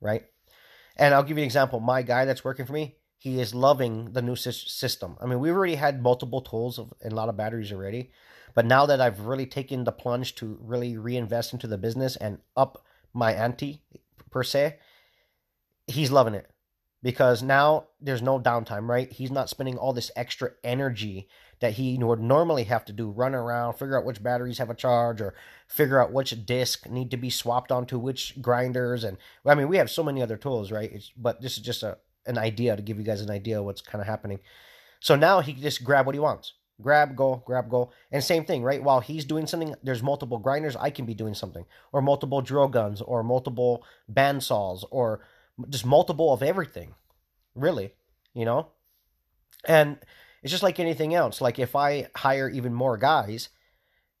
right? 0.00 0.24
And 0.96 1.14
I'll 1.14 1.22
give 1.22 1.36
you 1.36 1.42
an 1.42 1.46
example. 1.46 1.80
My 1.80 2.02
guy 2.02 2.24
that's 2.24 2.44
working 2.44 2.66
for 2.66 2.72
me, 2.72 2.96
he 3.18 3.40
is 3.40 3.54
loving 3.54 4.12
the 4.12 4.22
new 4.22 4.36
system. 4.36 5.16
I 5.20 5.26
mean, 5.26 5.40
we've 5.40 5.54
already 5.54 5.76
had 5.76 6.02
multiple 6.02 6.40
tools 6.40 6.78
and 6.78 7.12
a 7.12 7.14
lot 7.14 7.28
of 7.28 7.36
batteries 7.36 7.72
already, 7.72 8.10
but 8.54 8.66
now 8.66 8.86
that 8.86 9.00
I've 9.00 9.20
really 9.20 9.46
taken 9.46 9.84
the 9.84 9.92
plunge 9.92 10.34
to 10.36 10.58
really 10.60 10.96
reinvest 10.96 11.52
into 11.52 11.66
the 11.66 11.78
business 11.78 12.16
and 12.16 12.38
up 12.56 12.84
my 13.12 13.32
ante 13.32 13.82
per 14.30 14.42
se, 14.42 14.78
he's 15.86 16.10
loving 16.10 16.34
it 16.34 16.51
because 17.02 17.42
now 17.42 17.86
there's 18.00 18.22
no 18.22 18.38
downtime, 18.38 18.88
right? 18.88 19.10
He's 19.12 19.30
not 19.30 19.48
spending 19.48 19.76
all 19.76 19.92
this 19.92 20.10
extra 20.16 20.50
energy 20.62 21.28
that 21.60 21.74
he 21.74 21.96
would 21.98 22.20
normally 22.20 22.64
have 22.64 22.84
to 22.86 22.92
do 22.92 23.10
run 23.10 23.34
around, 23.34 23.74
figure 23.74 23.98
out 23.98 24.04
which 24.04 24.22
batteries 24.22 24.58
have 24.58 24.70
a 24.70 24.74
charge, 24.74 25.20
or 25.20 25.34
figure 25.68 26.00
out 26.00 26.12
which 26.12 26.44
disc 26.44 26.88
need 26.88 27.10
to 27.10 27.16
be 27.16 27.30
swapped 27.30 27.70
onto 27.70 27.98
which 27.98 28.40
grinders. 28.42 29.04
And 29.04 29.16
I 29.44 29.54
mean, 29.54 29.68
we 29.68 29.76
have 29.76 29.90
so 29.90 30.02
many 30.02 30.22
other 30.22 30.36
tools, 30.36 30.72
right? 30.72 30.90
It's, 30.92 31.12
but 31.16 31.40
this 31.40 31.56
is 31.56 31.62
just 31.62 31.82
a 31.82 31.98
an 32.26 32.38
idea 32.38 32.76
to 32.76 32.82
give 32.82 32.98
you 32.98 33.04
guys 33.04 33.20
an 33.20 33.30
idea 33.30 33.58
of 33.58 33.64
what's 33.64 33.80
kind 33.80 34.00
of 34.00 34.06
happening. 34.06 34.40
So 35.00 35.16
now 35.16 35.40
he 35.40 35.52
can 35.52 35.62
just 35.62 35.84
grab 35.84 36.06
what 36.06 36.14
he 36.14 36.20
wants. 36.20 36.54
Grab, 36.80 37.16
go, 37.16 37.42
grab, 37.44 37.68
go. 37.68 37.90
And 38.10 38.22
same 38.22 38.44
thing, 38.44 38.62
right? 38.62 38.82
While 38.82 39.00
he's 39.00 39.24
doing 39.24 39.46
something, 39.46 39.74
there's 39.82 40.02
multiple 40.02 40.38
grinders, 40.38 40.76
I 40.76 40.90
can 40.90 41.04
be 41.04 41.14
doing 41.14 41.34
something. 41.34 41.64
Or 41.92 42.02
multiple 42.02 42.40
drill 42.40 42.68
guns, 42.68 43.00
or 43.00 43.22
multiple 43.22 43.84
bandsaws, 44.12 44.84
or 44.90 45.20
just 45.68 45.86
multiple 45.86 46.32
of 46.32 46.42
everything, 46.42 46.94
really, 47.54 47.92
you 48.34 48.44
know? 48.44 48.68
And 49.66 49.98
it's 50.42 50.50
just 50.50 50.62
like 50.62 50.80
anything 50.80 51.14
else. 51.14 51.40
Like 51.40 51.58
if 51.58 51.76
I 51.76 52.08
hire 52.16 52.48
even 52.48 52.74
more 52.74 52.96
guys, 52.96 53.48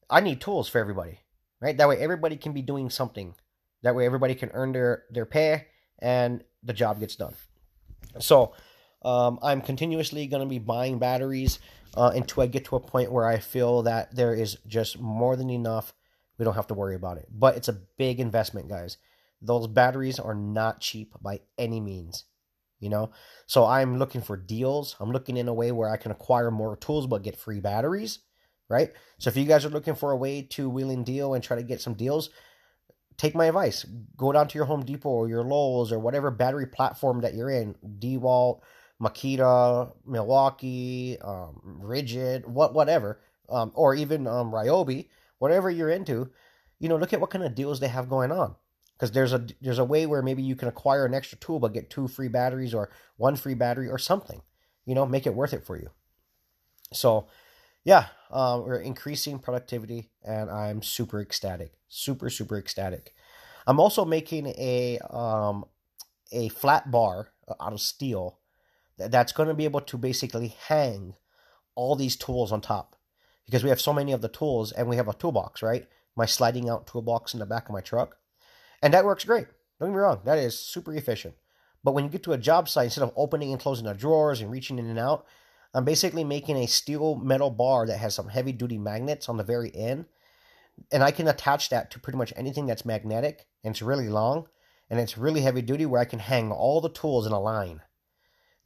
I 0.08 0.20
need 0.20 0.40
tools 0.40 0.68
for 0.68 0.78
everybody, 0.78 1.20
right? 1.60 1.76
That 1.76 1.88
way 1.88 1.98
everybody 1.98 2.36
can 2.36 2.52
be 2.52 2.62
doing 2.62 2.90
something. 2.90 3.34
That 3.82 3.94
way 3.94 4.06
everybody 4.06 4.34
can 4.34 4.50
earn 4.52 4.72
their, 4.72 5.04
their 5.10 5.26
pay 5.26 5.66
and 5.98 6.44
the 6.62 6.72
job 6.72 7.00
gets 7.00 7.16
done. 7.16 7.34
So 8.20 8.54
um, 9.04 9.38
I'm 9.42 9.60
continuously 9.60 10.26
going 10.26 10.42
to 10.42 10.48
be 10.48 10.58
buying 10.58 10.98
batteries 10.98 11.58
uh, 11.96 12.12
until 12.14 12.42
I 12.42 12.46
get 12.46 12.64
to 12.66 12.76
a 12.76 12.80
point 12.80 13.12
where 13.12 13.26
I 13.26 13.38
feel 13.38 13.82
that 13.82 14.14
there 14.14 14.34
is 14.34 14.58
just 14.66 15.00
more 15.00 15.36
than 15.36 15.50
enough. 15.50 15.92
We 16.38 16.44
don't 16.44 16.54
have 16.54 16.68
to 16.68 16.74
worry 16.74 16.94
about 16.94 17.18
it. 17.18 17.26
But 17.30 17.56
it's 17.56 17.68
a 17.68 17.72
big 17.72 18.20
investment, 18.20 18.68
guys. 18.68 18.96
Those 19.42 19.66
batteries 19.66 20.18
are 20.20 20.34
not 20.34 20.80
cheap 20.80 21.14
by 21.20 21.40
any 21.58 21.80
means. 21.80 22.24
You 22.78 22.88
know, 22.88 23.12
so 23.46 23.64
I'm 23.64 23.98
looking 23.98 24.22
for 24.22 24.36
deals. 24.36 24.96
I'm 24.98 25.12
looking 25.12 25.36
in 25.36 25.46
a 25.46 25.54
way 25.54 25.70
where 25.70 25.88
I 25.88 25.96
can 25.96 26.10
acquire 26.10 26.50
more 26.50 26.76
tools 26.76 27.06
but 27.06 27.22
get 27.22 27.36
free 27.36 27.60
batteries, 27.60 28.18
right? 28.68 28.90
So 29.18 29.30
if 29.30 29.36
you 29.36 29.44
guys 29.44 29.64
are 29.64 29.70
looking 29.70 29.94
for 29.94 30.10
a 30.10 30.16
way 30.16 30.42
to 30.42 30.68
wheel 30.68 30.90
and 30.90 31.06
deal 31.06 31.34
and 31.34 31.44
try 31.44 31.56
to 31.56 31.62
get 31.62 31.80
some 31.80 31.94
deals, 31.94 32.30
take 33.16 33.36
my 33.36 33.44
advice. 33.44 33.84
Go 34.16 34.32
down 34.32 34.48
to 34.48 34.58
your 34.58 34.64
Home 34.64 34.84
Depot 34.84 35.08
or 35.08 35.28
your 35.28 35.44
Lowe's 35.44 35.92
or 35.92 36.00
whatever 36.00 36.32
battery 36.32 36.66
platform 36.66 37.20
that 37.20 37.34
you're 37.34 37.50
in, 37.50 37.76
DeWalt, 38.00 38.62
Makita, 39.00 39.92
Milwaukee, 40.04 41.18
um, 41.20 41.80
Ridgid, 41.84 42.46
what 42.48 42.74
whatever, 42.74 43.20
um, 43.48 43.70
or 43.76 43.94
even 43.94 44.26
um, 44.26 44.50
Ryobi, 44.50 45.08
whatever 45.38 45.70
you're 45.70 45.90
into. 45.90 46.30
You 46.80 46.88
know, 46.88 46.96
look 46.96 47.12
at 47.12 47.20
what 47.20 47.30
kind 47.30 47.44
of 47.44 47.54
deals 47.54 47.78
they 47.78 47.86
have 47.86 48.08
going 48.08 48.32
on 48.32 48.56
because 49.02 49.10
there's 49.10 49.32
a 49.32 49.44
there's 49.60 49.80
a 49.80 49.84
way 49.84 50.06
where 50.06 50.22
maybe 50.22 50.44
you 50.44 50.54
can 50.54 50.68
acquire 50.68 51.04
an 51.04 51.12
extra 51.12 51.36
tool 51.38 51.58
but 51.58 51.72
get 51.72 51.90
two 51.90 52.06
free 52.06 52.28
batteries 52.28 52.72
or 52.72 52.88
one 53.16 53.34
free 53.34 53.54
battery 53.54 53.88
or 53.88 53.98
something 53.98 54.42
you 54.84 54.94
know 54.94 55.04
make 55.04 55.26
it 55.26 55.34
worth 55.34 55.52
it 55.52 55.66
for 55.66 55.76
you. 55.76 55.90
So 56.92 57.26
yeah 57.82 58.06
um, 58.30 58.64
we're 58.64 58.76
increasing 58.76 59.40
productivity 59.40 60.10
and 60.22 60.48
i'm 60.48 60.82
super 60.82 61.20
ecstatic 61.20 61.72
super 61.88 62.30
super 62.30 62.56
ecstatic. 62.56 63.12
I'm 63.66 63.80
also 63.80 64.04
making 64.04 64.46
a 64.46 65.00
um, 65.10 65.64
a 66.30 66.48
flat 66.50 66.92
bar 66.92 67.32
out 67.60 67.72
of 67.72 67.80
steel 67.80 68.38
that's 68.98 69.32
going 69.32 69.48
to 69.48 69.54
be 69.54 69.64
able 69.64 69.80
to 69.80 69.98
basically 69.98 70.54
hang 70.68 71.14
all 71.74 71.96
these 71.96 72.14
tools 72.14 72.52
on 72.52 72.60
top 72.60 72.94
because 73.46 73.64
we 73.64 73.70
have 73.70 73.80
so 73.80 73.92
many 73.92 74.12
of 74.12 74.20
the 74.20 74.28
tools 74.28 74.70
and 74.70 74.88
we 74.88 74.94
have 74.94 75.08
a 75.08 75.14
toolbox 75.14 75.60
right? 75.60 75.88
My 76.14 76.26
sliding 76.26 76.70
out 76.70 76.86
toolbox 76.86 77.34
in 77.34 77.40
the 77.40 77.46
back 77.46 77.68
of 77.68 77.72
my 77.72 77.80
truck 77.80 78.18
and 78.82 78.92
that 78.92 79.04
works 79.04 79.24
great. 79.24 79.46
Don't 79.78 79.90
get 79.90 79.94
me 79.94 80.00
wrong, 80.00 80.20
that 80.24 80.38
is 80.38 80.58
super 80.58 80.94
efficient. 80.94 81.34
But 81.84 81.92
when 81.92 82.04
you 82.04 82.10
get 82.10 82.22
to 82.24 82.32
a 82.32 82.38
job 82.38 82.68
site, 82.68 82.84
instead 82.84 83.02
of 83.04 83.12
opening 83.16 83.50
and 83.50 83.60
closing 83.60 83.86
the 83.86 83.94
drawers 83.94 84.40
and 84.40 84.50
reaching 84.50 84.78
in 84.78 84.86
and 84.86 84.98
out, 84.98 85.26
I'm 85.74 85.84
basically 85.84 86.24
making 86.24 86.56
a 86.56 86.66
steel 86.66 87.16
metal 87.16 87.50
bar 87.50 87.86
that 87.86 87.98
has 87.98 88.14
some 88.14 88.28
heavy 88.28 88.52
duty 88.52 88.78
magnets 88.78 89.28
on 89.28 89.36
the 89.36 89.42
very 89.42 89.74
end. 89.74 90.06
And 90.90 91.02
I 91.02 91.10
can 91.10 91.28
attach 91.28 91.70
that 91.70 91.90
to 91.90 91.98
pretty 91.98 92.18
much 92.18 92.32
anything 92.36 92.66
that's 92.66 92.84
magnetic 92.84 93.46
and 93.64 93.72
it's 93.72 93.82
really 93.82 94.08
long 94.08 94.48
and 94.90 95.00
it's 95.00 95.18
really 95.18 95.40
heavy 95.40 95.62
duty 95.62 95.86
where 95.86 96.00
I 96.00 96.06
can 96.06 96.18
hang 96.18 96.52
all 96.52 96.80
the 96.80 96.88
tools 96.88 97.26
in 97.26 97.32
a 97.32 97.40
line. 97.40 97.82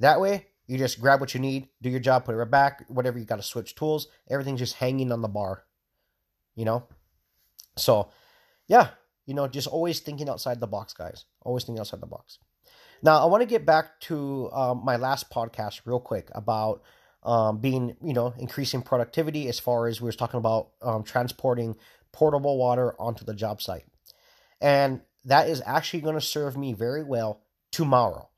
That 0.01 0.21
way, 0.21 0.47
you 0.67 0.79
just 0.79 1.01
grab 1.01 1.21
what 1.21 1.35
you 1.35 1.41
need, 1.41 1.69
do 1.81 1.89
your 1.89 2.01
job, 2.01 2.25
put 2.25 2.35
it 2.35 2.39
right 2.39 2.51
back, 2.51 2.85
whatever 2.89 3.19
you 3.19 3.25
got 3.25 3.37
to 3.37 3.43
switch 3.43 3.75
tools, 3.75 4.09
everything's 4.29 4.59
just 4.59 4.75
hanging 4.75 5.13
on 5.13 5.23
the 5.23 5.29
bar. 5.29 5.65
You 6.55 6.65
know? 6.65 6.87
So, 7.77 8.11
yeah, 8.67 8.91
you 9.27 9.35
know, 9.35 9.47
just 9.49 9.69
always 9.69 10.01
thinking 10.01 10.29
outside 10.29 10.61
the 10.61 10.67
box, 10.67 10.93
guys. 10.93 11.25
Always 11.43 11.65
thinking 11.65 11.81
outside 11.81 12.01
the 12.01 12.07
box. 12.07 12.39
Now, 13.03 13.23
I 13.23 13.27
want 13.27 13.43
to 13.43 13.47
get 13.47 13.67
back 13.67 14.01
to 14.03 14.51
um, 14.53 14.83
my 14.85 14.97
last 14.97 15.31
podcast 15.31 15.83
real 15.85 16.01
quick 16.01 16.31
about 16.35 16.83
um, 17.23 17.59
being, 17.59 17.97
you 18.03 18.15
know, 18.15 18.33
increasing 18.39 18.83
productivity 18.83 19.49
as 19.49 19.59
far 19.59 19.89
as 19.89 20.01
we 20.01 20.07
were 20.07 20.13
talking 20.13 20.39
about 20.39 20.71
um, 20.81 21.03
transporting 21.03 21.77
portable 22.13 22.57
water 22.57 22.95
onto 23.01 23.25
the 23.25 23.35
job 23.35 23.61
site. 23.61 23.85
And 24.61 25.03
that 25.25 25.49
is 25.49 25.63
actually 25.67 26.01
going 26.01 26.15
to 26.15 26.21
serve 26.21 26.57
me 26.57 26.73
very 26.73 27.03
well 27.03 27.43
tomorrow. 27.71 28.31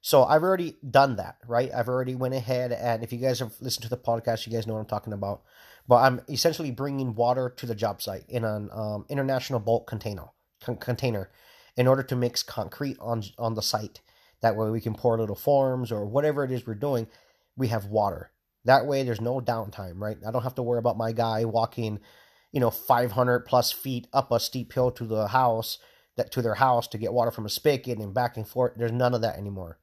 So 0.00 0.22
I've 0.24 0.42
already 0.42 0.76
done 0.88 1.16
that, 1.16 1.38
right? 1.46 1.70
I've 1.74 1.88
already 1.88 2.14
went 2.14 2.34
ahead 2.34 2.70
and 2.70 3.02
if 3.02 3.12
you 3.12 3.18
guys 3.18 3.40
have 3.40 3.54
listened 3.60 3.82
to 3.82 3.88
the 3.88 3.96
podcast, 3.96 4.46
you 4.46 4.52
guys 4.52 4.66
know 4.66 4.74
what 4.74 4.80
I'm 4.80 4.86
talking 4.86 5.12
about. 5.12 5.42
But 5.88 5.96
I'm 5.96 6.20
essentially 6.28 6.70
bringing 6.70 7.14
water 7.14 7.52
to 7.56 7.66
the 7.66 7.74
job 7.74 8.02
site 8.02 8.24
in 8.28 8.44
an 8.44 8.68
um, 8.72 9.06
international 9.08 9.58
bulk 9.58 9.86
container 9.88 10.26
con- 10.62 10.76
container 10.76 11.30
in 11.76 11.86
order 11.86 12.02
to 12.02 12.16
mix 12.16 12.42
concrete 12.42 12.98
on 13.00 13.24
on 13.38 13.54
the 13.54 13.62
site. 13.62 14.00
That 14.40 14.56
way 14.56 14.70
we 14.70 14.80
can 14.80 14.94
pour 14.94 15.18
little 15.18 15.34
forms 15.34 15.90
or 15.90 16.06
whatever 16.06 16.44
it 16.44 16.52
is 16.52 16.66
we're 16.66 16.74
doing. 16.74 17.08
We 17.56 17.68
have 17.68 17.86
water. 17.86 18.30
That 18.64 18.86
way 18.86 19.02
there's 19.02 19.20
no 19.20 19.40
downtime, 19.40 19.94
right? 19.96 20.18
I 20.26 20.30
don't 20.30 20.42
have 20.42 20.54
to 20.56 20.62
worry 20.62 20.78
about 20.78 20.98
my 20.98 21.12
guy 21.12 21.44
walking, 21.44 22.00
you 22.52 22.60
know, 22.60 22.70
500 22.70 23.40
plus 23.40 23.72
feet 23.72 24.06
up 24.12 24.30
a 24.30 24.38
steep 24.38 24.72
hill 24.72 24.90
to 24.92 25.06
the 25.06 25.28
house 25.28 25.78
that 26.16 26.30
to 26.32 26.42
their 26.42 26.56
house 26.56 26.86
to 26.88 26.98
get 26.98 27.12
water 27.12 27.30
from 27.30 27.46
a 27.46 27.48
spigot 27.48 27.98
and 27.98 28.12
back 28.12 28.36
and 28.36 28.46
forth. 28.46 28.72
There's 28.76 28.92
none 28.92 29.14
of 29.14 29.22
that 29.22 29.38
anymore. 29.38 29.78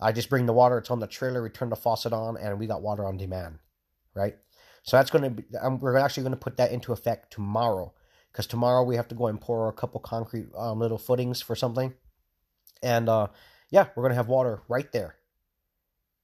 I 0.00 0.12
just 0.12 0.30
bring 0.30 0.46
the 0.46 0.52
water. 0.52 0.78
It's 0.78 0.90
on 0.90 1.00
the 1.00 1.06
trailer. 1.06 1.42
We 1.42 1.50
turn 1.50 1.70
the 1.70 1.76
faucet 1.76 2.12
on, 2.12 2.36
and 2.36 2.58
we 2.58 2.66
got 2.66 2.82
water 2.82 3.04
on 3.04 3.16
demand, 3.16 3.58
right? 4.14 4.36
So 4.82 4.96
that's 4.96 5.10
going 5.10 5.24
to 5.24 5.30
be. 5.30 5.44
Um, 5.60 5.78
we're 5.78 5.96
actually 5.96 6.22
going 6.22 6.34
to 6.34 6.38
put 6.38 6.56
that 6.56 6.72
into 6.72 6.92
effect 6.92 7.32
tomorrow, 7.32 7.92
because 8.32 8.46
tomorrow 8.46 8.82
we 8.82 8.96
have 8.96 9.08
to 9.08 9.14
go 9.14 9.26
and 9.26 9.40
pour 9.40 9.68
a 9.68 9.72
couple 9.72 10.00
concrete 10.00 10.46
um, 10.56 10.78
little 10.78 10.98
footings 10.98 11.40
for 11.40 11.54
something, 11.54 11.94
and 12.82 13.08
uh, 13.08 13.28
yeah, 13.70 13.88
we're 13.94 14.02
going 14.02 14.12
to 14.12 14.16
have 14.16 14.28
water 14.28 14.62
right 14.68 14.90
there. 14.92 15.16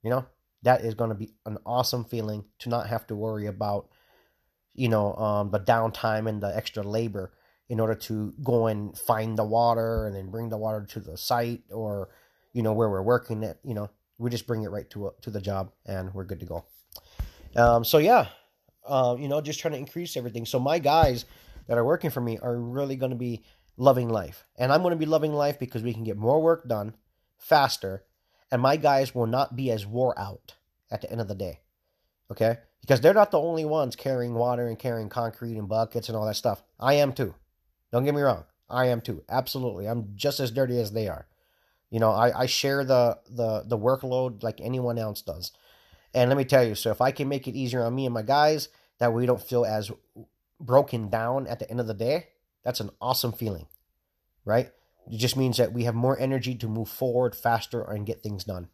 You 0.03 0.11
know, 0.11 0.27
that 0.63 0.83
is 0.83 0.95
going 0.95 1.11
to 1.11 1.17
be 1.17 1.35
an 1.47 1.59
awesome 1.65 2.05
feeling 2.05 2.45
to 2.61 2.69
not 2.69 2.89
have 2.89 3.07
to 3.09 3.17
worry 3.17 3.47
about, 3.47 3.89
you 4.75 4.89
know, 4.89 5.15
um, 5.15 5.51
the 5.51 5.61
downtime 5.61 6.29
and 6.29 6.43
the 6.43 6.55
extra 6.55 6.83
labor 6.83 7.33
in 7.69 7.81
order 7.81 7.95
to 7.95 8.35
go 8.43 8.67
and 8.67 8.97
find 8.97 9.39
the 9.39 9.45
water 9.45 10.07
and 10.07 10.15
then 10.15 10.31
bring 10.31 10.49
the 10.49 10.59
water 10.59 10.85
to 10.91 11.01
the 11.01 11.17
site 11.17 11.63
or 11.71 12.09
you 12.53 12.63
know 12.63 12.73
where 12.73 12.89
we're 12.89 13.03
working 13.03 13.43
it 13.43 13.59
you 13.65 13.75
know 13.75 13.91
we 14.19 14.31
just 14.31 14.47
bring 14.47 14.63
it 14.63 14.71
right 14.71 14.89
to 14.91 15.09
a, 15.09 15.11
to 15.23 15.31
the 15.31 15.41
job 15.41 15.73
and 15.87 16.13
we're 16.15 16.25
good 16.25 16.41
to 16.41 16.47
go 16.47 16.65
um, 17.57 17.85
so 17.85 17.99
yeah 17.99 18.29
uh, 18.87 19.17
you 19.19 19.29
know 19.29 19.41
just 19.41 19.61
trying 19.61 19.73
to 19.73 19.79
increase 19.79 20.17
everything 20.17 20.47
so 20.47 20.59
my 20.59 20.79
guys 20.79 21.25
that 21.67 21.79
are 21.79 21.85
working 21.85 22.11
for 22.11 22.21
me 22.21 22.39
are 22.43 22.57
really 22.57 22.97
going 22.97 23.11
to 23.11 23.17
be 23.17 23.43
loving 23.77 24.09
life 24.09 24.47
and 24.57 24.73
i'm 24.73 24.83
going 24.83 24.93
to 24.93 24.99
be 24.99 25.07
loving 25.07 25.33
life 25.33 25.59
because 25.59 25.83
we 25.83 25.93
can 25.93 26.05
get 26.05 26.17
more 26.17 26.41
work 26.41 26.69
done 26.69 26.95
faster 27.39 28.05
and 28.51 28.63
my 28.63 28.77
guys 28.77 29.15
will 29.15 29.27
not 29.27 29.57
be 29.57 29.71
as 29.71 29.87
wore 29.87 30.19
out 30.19 30.55
at 30.91 31.01
the 31.01 31.11
end 31.11 31.21
of 31.21 31.29
the 31.29 31.35
day 31.35 31.61
okay 32.31 32.59
because 32.81 33.01
they're 33.01 33.15
not 33.15 33.31
the 33.31 33.41
only 33.41 33.65
ones 33.65 33.97
carrying 33.97 34.35
water 34.35 34.69
and 34.69 34.79
carrying 34.79 35.09
concrete 35.09 35.57
and 35.57 35.69
buckets 35.69 36.09
and 36.09 36.17
all 36.17 36.27
that 36.27 36.37
stuff 36.37 36.63
i 36.79 36.95
am 36.95 37.13
too 37.13 37.35
don't 37.95 38.05
get 38.05 38.17
me 38.17 38.23
wrong. 38.23 38.43
I 38.69 38.87
am 38.87 39.01
too. 39.01 39.23
Absolutely. 39.29 39.87
I'm 39.87 40.17
just 40.17 40.41
as 40.41 40.51
dirty 40.51 40.81
as 40.81 40.91
they 40.91 41.07
are. 41.07 41.29
You 41.91 42.01
know, 42.01 42.11
I, 42.11 42.41
I 42.41 42.47
share 42.47 42.85
the, 42.85 43.21
the, 43.31 43.63
the 43.65 43.79
workload 43.79 44.43
like 44.43 44.61
anyone 44.61 44.99
else 44.99 45.23
does. 45.23 45.53
And 46.15 46.31
let 46.31 46.39
me 46.39 46.45
tell 46.45 46.65
you, 46.65 46.75
so 46.75 46.91
if 46.91 47.01
I 47.01 47.11
can 47.11 47.29
make 47.29 47.49
it 47.49 47.57
easier 47.57 47.83
on 47.83 47.95
me 47.95 48.07
and 48.07 48.15
my 48.15 48.23
guys, 48.23 48.69
that 48.99 49.13
we 49.13 49.27
don't 49.27 49.43
feel 49.43 49.65
as 49.65 49.91
broken 50.61 51.11
down 51.11 51.47
at 51.49 51.59
the 51.59 51.69
end 51.71 51.81
of 51.81 51.87
the 51.87 51.95
day, 51.95 52.29
that's 52.63 52.81
an 52.81 52.91
awesome 53.01 53.33
feeling, 53.33 53.67
right? 54.45 54.71
It 55.11 55.19
just 55.19 55.37
means 55.37 55.57
that 55.57 55.73
we 55.73 55.85
have 55.85 55.95
more 55.95 56.19
energy 56.19 56.55
to 56.55 56.69
move 56.69 56.89
forward 56.89 57.35
faster 57.35 57.83
and 57.83 58.07
get 58.07 58.23
things 58.23 58.45
done. 58.45 58.69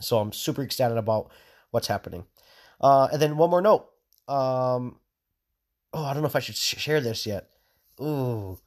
So 0.00 0.18
I'm 0.18 0.32
super 0.32 0.62
excited 0.62 0.96
about 0.96 1.30
what's 1.70 1.88
happening. 1.88 2.24
Uh, 2.80 3.08
and 3.12 3.20
then 3.20 3.36
one 3.36 3.50
more 3.50 3.60
note. 3.60 3.86
Um, 4.26 4.98
oh, 5.92 6.04
I 6.04 6.14
don't 6.14 6.22
know 6.22 6.28
if 6.28 6.36
I 6.36 6.40
should 6.40 6.56
share 6.56 7.00
this 7.00 7.26
yet 7.26 7.50
ooh, 8.00 8.58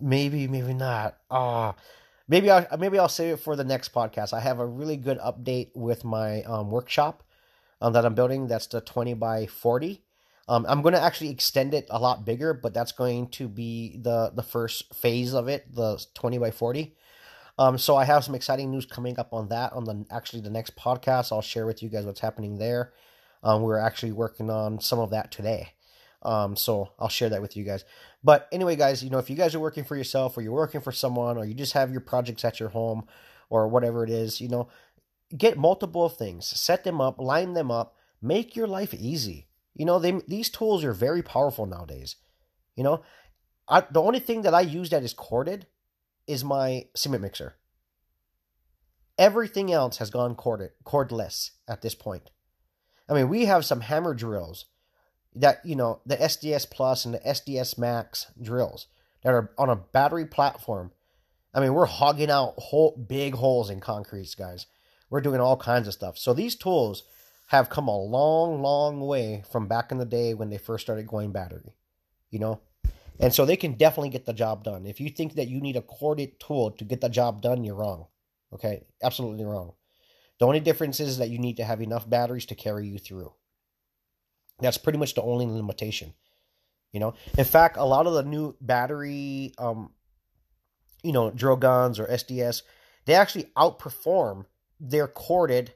maybe, 0.00 0.46
maybe 0.48 0.74
not. 0.74 1.16
Ah, 1.30 1.74
maybe 2.30 2.50
I 2.50 2.66
maybe 2.78 2.98
I'll 2.98 3.08
save 3.08 3.34
it 3.34 3.40
for 3.40 3.56
the 3.56 3.64
next 3.64 3.92
podcast. 3.92 4.32
I 4.32 4.40
have 4.40 4.60
a 4.60 4.66
really 4.66 4.96
good 4.96 5.18
update 5.18 5.70
with 5.74 6.04
my 6.04 6.42
um, 6.44 6.70
workshop 6.70 7.22
um, 7.82 7.92
that 7.92 8.06
I'm 8.06 8.14
building. 8.14 8.46
That's 8.46 8.68
the 8.68 8.80
twenty 8.80 9.12
by 9.12 9.46
forty. 9.46 10.02
Um, 10.48 10.64
I'm 10.68 10.82
going 10.82 10.94
to 10.94 11.00
actually 11.02 11.30
extend 11.30 11.74
it 11.74 11.86
a 11.90 12.00
lot 12.00 12.24
bigger, 12.24 12.54
but 12.54 12.72
that's 12.72 12.92
going 12.92 13.28
to 13.30 13.48
be 13.48 13.98
the 14.00 14.32
the 14.34 14.42
first 14.42 14.94
phase 14.94 15.34
of 15.34 15.48
it, 15.48 15.74
the 15.74 16.02
twenty 16.14 16.38
by 16.38 16.50
forty. 16.52 16.94
Um, 17.58 17.76
so 17.76 17.96
I 17.96 18.04
have 18.04 18.24
some 18.24 18.34
exciting 18.34 18.70
news 18.70 18.86
coming 18.86 19.18
up 19.18 19.34
on 19.34 19.48
that 19.48 19.74
on 19.74 19.84
the 19.84 20.06
actually 20.10 20.40
the 20.40 20.50
next 20.50 20.76
podcast. 20.76 21.32
I'll 21.32 21.42
share 21.42 21.66
with 21.66 21.82
you 21.82 21.90
guys 21.90 22.06
what's 22.06 22.20
happening 22.20 22.56
there. 22.56 22.92
Um, 23.42 23.62
we're 23.62 23.78
actually 23.78 24.12
working 24.12 24.50
on 24.50 24.80
some 24.80 24.98
of 24.98 25.10
that 25.10 25.30
today. 25.30 25.72
Um, 26.22 26.54
so 26.56 26.90
I'll 26.98 27.08
share 27.08 27.30
that 27.30 27.40
with 27.40 27.56
you 27.56 27.64
guys. 27.64 27.84
But 28.22 28.48
anyway, 28.52 28.76
guys, 28.76 29.02
you 29.02 29.10
know, 29.10 29.18
if 29.18 29.30
you 29.30 29.36
guys 29.36 29.54
are 29.54 29.60
working 29.60 29.84
for 29.84 29.96
yourself 29.96 30.36
or 30.36 30.42
you're 30.42 30.52
working 30.52 30.80
for 30.80 30.92
someone 30.92 31.38
or 31.38 31.44
you 31.44 31.54
just 31.54 31.72
have 31.72 31.90
your 31.90 32.02
projects 32.02 32.44
at 32.44 32.60
your 32.60 32.68
home 32.70 33.06
or 33.48 33.68
whatever 33.68 34.04
it 34.04 34.10
is, 34.10 34.40
you 34.40 34.48
know, 34.48 34.68
get 35.36 35.56
multiple 35.56 36.08
things, 36.08 36.46
set 36.46 36.84
them 36.84 37.00
up, 37.00 37.18
line 37.18 37.54
them 37.54 37.70
up, 37.70 37.96
make 38.20 38.54
your 38.54 38.66
life 38.66 38.92
easy. 38.92 39.46
You 39.74 39.86
know, 39.86 39.98
they, 39.98 40.12
these 40.28 40.50
tools 40.50 40.84
are 40.84 40.92
very 40.92 41.22
powerful 41.22 41.64
nowadays. 41.64 42.16
You 42.76 42.84
know, 42.84 43.02
I, 43.68 43.84
the 43.90 44.02
only 44.02 44.20
thing 44.20 44.42
that 44.42 44.54
I 44.54 44.60
use 44.60 44.90
that 44.90 45.02
is 45.02 45.14
corded 45.14 45.66
is 46.26 46.44
my 46.44 46.86
cement 46.94 47.22
mixer. 47.22 47.54
Everything 49.18 49.72
else 49.72 49.98
has 49.98 50.10
gone 50.10 50.34
corded, 50.34 50.70
cordless 50.84 51.50
at 51.68 51.82
this 51.82 51.94
point. 51.94 52.30
I 53.08 53.14
mean, 53.14 53.28
we 53.28 53.46
have 53.46 53.64
some 53.64 53.80
hammer 53.82 54.14
drills 54.14 54.66
that 55.34 55.60
you 55.64 55.76
know 55.76 56.00
the 56.04 56.16
SDS 56.16 56.70
Plus 56.70 57.04
and 57.04 57.14
the 57.14 57.20
SDS 57.20 57.78
Max 57.78 58.26
drills 58.40 58.86
that 59.22 59.32
are 59.32 59.50
on 59.58 59.68
a 59.68 59.76
battery 59.76 60.26
platform. 60.26 60.92
I 61.52 61.60
mean, 61.60 61.74
we're 61.74 61.86
hogging 61.86 62.30
out 62.30 62.54
whole 62.58 62.96
big 62.96 63.34
holes 63.34 63.70
in 63.70 63.80
concrete, 63.80 64.34
guys. 64.38 64.66
We're 65.08 65.20
doing 65.20 65.40
all 65.40 65.56
kinds 65.56 65.88
of 65.88 65.94
stuff. 65.94 66.16
So 66.16 66.32
these 66.32 66.54
tools 66.54 67.02
have 67.48 67.68
come 67.68 67.88
a 67.88 67.98
long, 67.98 68.62
long 68.62 69.00
way 69.00 69.42
from 69.50 69.66
back 69.66 69.90
in 69.90 69.98
the 69.98 70.04
day 70.04 70.34
when 70.34 70.50
they 70.50 70.58
first 70.58 70.84
started 70.86 71.08
going 71.08 71.32
battery. 71.32 71.74
You 72.30 72.38
know, 72.38 72.60
and 73.18 73.34
so 73.34 73.44
they 73.44 73.56
can 73.56 73.74
definitely 73.74 74.10
get 74.10 74.24
the 74.24 74.32
job 74.32 74.64
done. 74.64 74.86
If 74.86 75.00
you 75.00 75.10
think 75.10 75.34
that 75.34 75.48
you 75.48 75.60
need 75.60 75.76
a 75.76 75.82
corded 75.82 76.40
tool 76.40 76.70
to 76.72 76.84
get 76.84 77.00
the 77.00 77.08
job 77.08 77.42
done, 77.42 77.64
you're 77.64 77.74
wrong. 77.74 78.06
Okay, 78.52 78.84
absolutely 79.02 79.44
wrong. 79.44 79.72
The 80.38 80.46
only 80.46 80.60
difference 80.60 81.00
is 81.00 81.18
that 81.18 81.28
you 81.28 81.38
need 81.38 81.58
to 81.58 81.64
have 81.64 81.82
enough 81.82 82.08
batteries 82.08 82.46
to 82.46 82.54
carry 82.54 82.88
you 82.88 82.98
through. 82.98 83.32
That's 84.60 84.78
pretty 84.78 84.98
much 84.98 85.14
the 85.14 85.22
only 85.22 85.46
limitation. 85.46 86.14
You 86.92 87.00
know, 87.00 87.14
in 87.38 87.44
fact, 87.44 87.76
a 87.76 87.84
lot 87.84 88.06
of 88.06 88.14
the 88.14 88.22
new 88.24 88.56
battery, 88.60 89.54
um, 89.58 89.90
you 91.02 91.12
know, 91.12 91.30
drill 91.30 91.56
guns 91.56 92.00
or 92.00 92.06
SDS, 92.06 92.62
they 93.06 93.14
actually 93.14 93.44
outperform 93.56 94.46
their 94.80 95.06
corded 95.06 95.72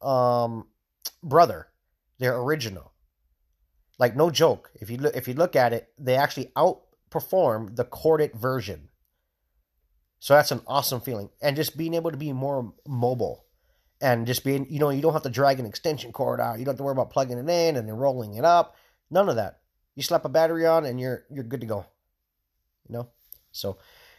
um, 0.00 0.66
brother, 1.22 1.68
their 2.18 2.38
original. 2.38 2.92
Like 3.98 4.16
no 4.16 4.30
joke, 4.30 4.70
if 4.74 4.90
you 4.90 4.98
look 4.98 5.16
if 5.16 5.26
you 5.26 5.34
look 5.34 5.56
at 5.56 5.72
it, 5.72 5.88
they 5.98 6.16
actually 6.16 6.52
outperform 6.56 7.76
the 7.76 7.84
corded 7.84 8.34
version. 8.34 8.88
So 10.18 10.34
that's 10.34 10.50
an 10.50 10.60
awesome 10.66 11.00
feeling, 11.00 11.30
and 11.40 11.56
just 11.56 11.76
being 11.76 11.94
able 11.94 12.10
to 12.10 12.16
be 12.16 12.32
more 12.32 12.74
mobile 12.86 13.45
and 14.00 14.26
just 14.26 14.44
being, 14.44 14.66
you 14.70 14.78
know, 14.78 14.90
you 14.90 15.00
don't 15.00 15.12
have 15.12 15.22
to 15.22 15.30
drag 15.30 15.58
an 15.58 15.66
extension 15.66 16.12
cord 16.12 16.40
out. 16.40 16.58
You 16.58 16.64
don't 16.64 16.72
have 16.72 16.78
to 16.78 16.82
worry 16.82 16.92
about 16.92 17.10
plugging 17.10 17.38
it 17.38 17.48
in 17.48 17.76
and 17.76 17.88
then 17.88 17.96
rolling 17.96 18.34
it 18.34 18.44
up. 18.44 18.76
None 19.10 19.28
of 19.28 19.36
that. 19.36 19.60
You 19.94 20.02
slap 20.02 20.24
a 20.24 20.28
battery 20.28 20.66
on 20.66 20.84
and 20.84 21.00
you're 21.00 21.24
you're 21.30 21.44
good 21.44 21.62
to 21.62 21.66
go. 21.66 21.86
You 22.88 22.96
know? 22.96 23.08
So 23.52 23.78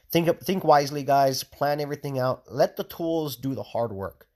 think 0.09 0.39
think 0.41 0.63
wisely, 0.63 1.03
guys. 1.03 1.43
Plan 1.43 1.79
everything 1.79 2.17
out. 2.17 2.43
Let 2.51 2.75
the 2.77 2.83
tools 2.83 3.35
do 3.35 3.53
the 3.53 3.63
hard 3.63 3.91
work. 3.91 4.27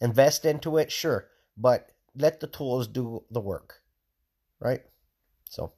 Invest 0.00 0.44
into 0.44 0.76
it, 0.76 0.92
sure, 0.92 1.28
but 1.56 1.90
let 2.16 2.40
the 2.40 2.46
tools 2.46 2.86
do 2.86 3.24
the 3.30 3.40
work. 3.40 3.80
Right? 4.60 4.82
So 5.50 5.72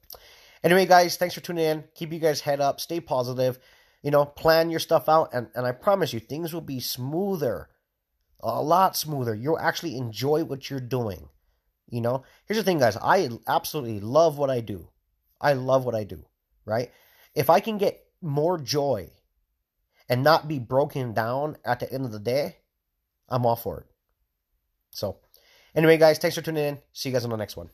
anyway, 0.63 0.85
guys, 0.85 1.17
thanks 1.17 1.33
for 1.33 1.41
tuning 1.41 1.65
in. 1.65 1.83
Keep 1.95 2.13
you 2.13 2.19
guys 2.19 2.41
head 2.41 2.61
up, 2.61 2.79
stay 2.79 2.99
positive. 2.99 3.57
You 4.03 4.11
know, 4.11 4.25
plan 4.25 4.69
your 4.69 4.79
stuff 4.79 5.09
out 5.09 5.29
and, 5.33 5.47
and 5.55 5.65
I 5.65 5.71
promise 5.71 6.13
you 6.13 6.19
things 6.19 6.53
will 6.53 6.61
be 6.61 6.79
smoother 6.79 7.69
a 8.39 8.61
lot 8.61 8.95
smoother. 8.95 9.35
You'll 9.35 9.59
actually 9.59 9.97
enjoy 9.97 10.43
what 10.43 10.69
you're 10.69 10.79
doing. 10.79 11.29
You 11.89 12.01
know, 12.01 12.23
here's 12.45 12.57
the 12.57 12.63
thing, 12.63 12.79
guys. 12.79 12.97
I 12.97 13.29
absolutely 13.47 13.99
love 13.99 14.37
what 14.37 14.49
I 14.49 14.59
do. 14.59 14.89
I 15.39 15.53
love 15.53 15.85
what 15.85 15.95
I 15.95 16.03
do, 16.03 16.25
right? 16.65 16.91
If 17.33 17.49
I 17.49 17.59
can 17.59 17.77
get 17.77 18.03
more 18.21 18.57
joy 18.57 19.11
and 20.09 20.23
not 20.23 20.47
be 20.47 20.59
broken 20.59 21.13
down 21.13 21.57
at 21.63 21.79
the 21.79 21.91
end 21.91 22.05
of 22.05 22.11
the 22.11 22.19
day, 22.19 22.57
I'm 23.29 23.45
all 23.45 23.55
for 23.55 23.81
it. 23.81 23.85
So, 24.91 25.19
anyway, 25.75 25.97
guys, 25.97 26.17
thanks 26.17 26.35
for 26.35 26.41
tuning 26.41 26.63
in. 26.63 26.79
See 26.91 27.09
you 27.09 27.13
guys 27.13 27.23
on 27.23 27.29
the 27.29 27.37
next 27.37 27.55
one. 27.55 27.69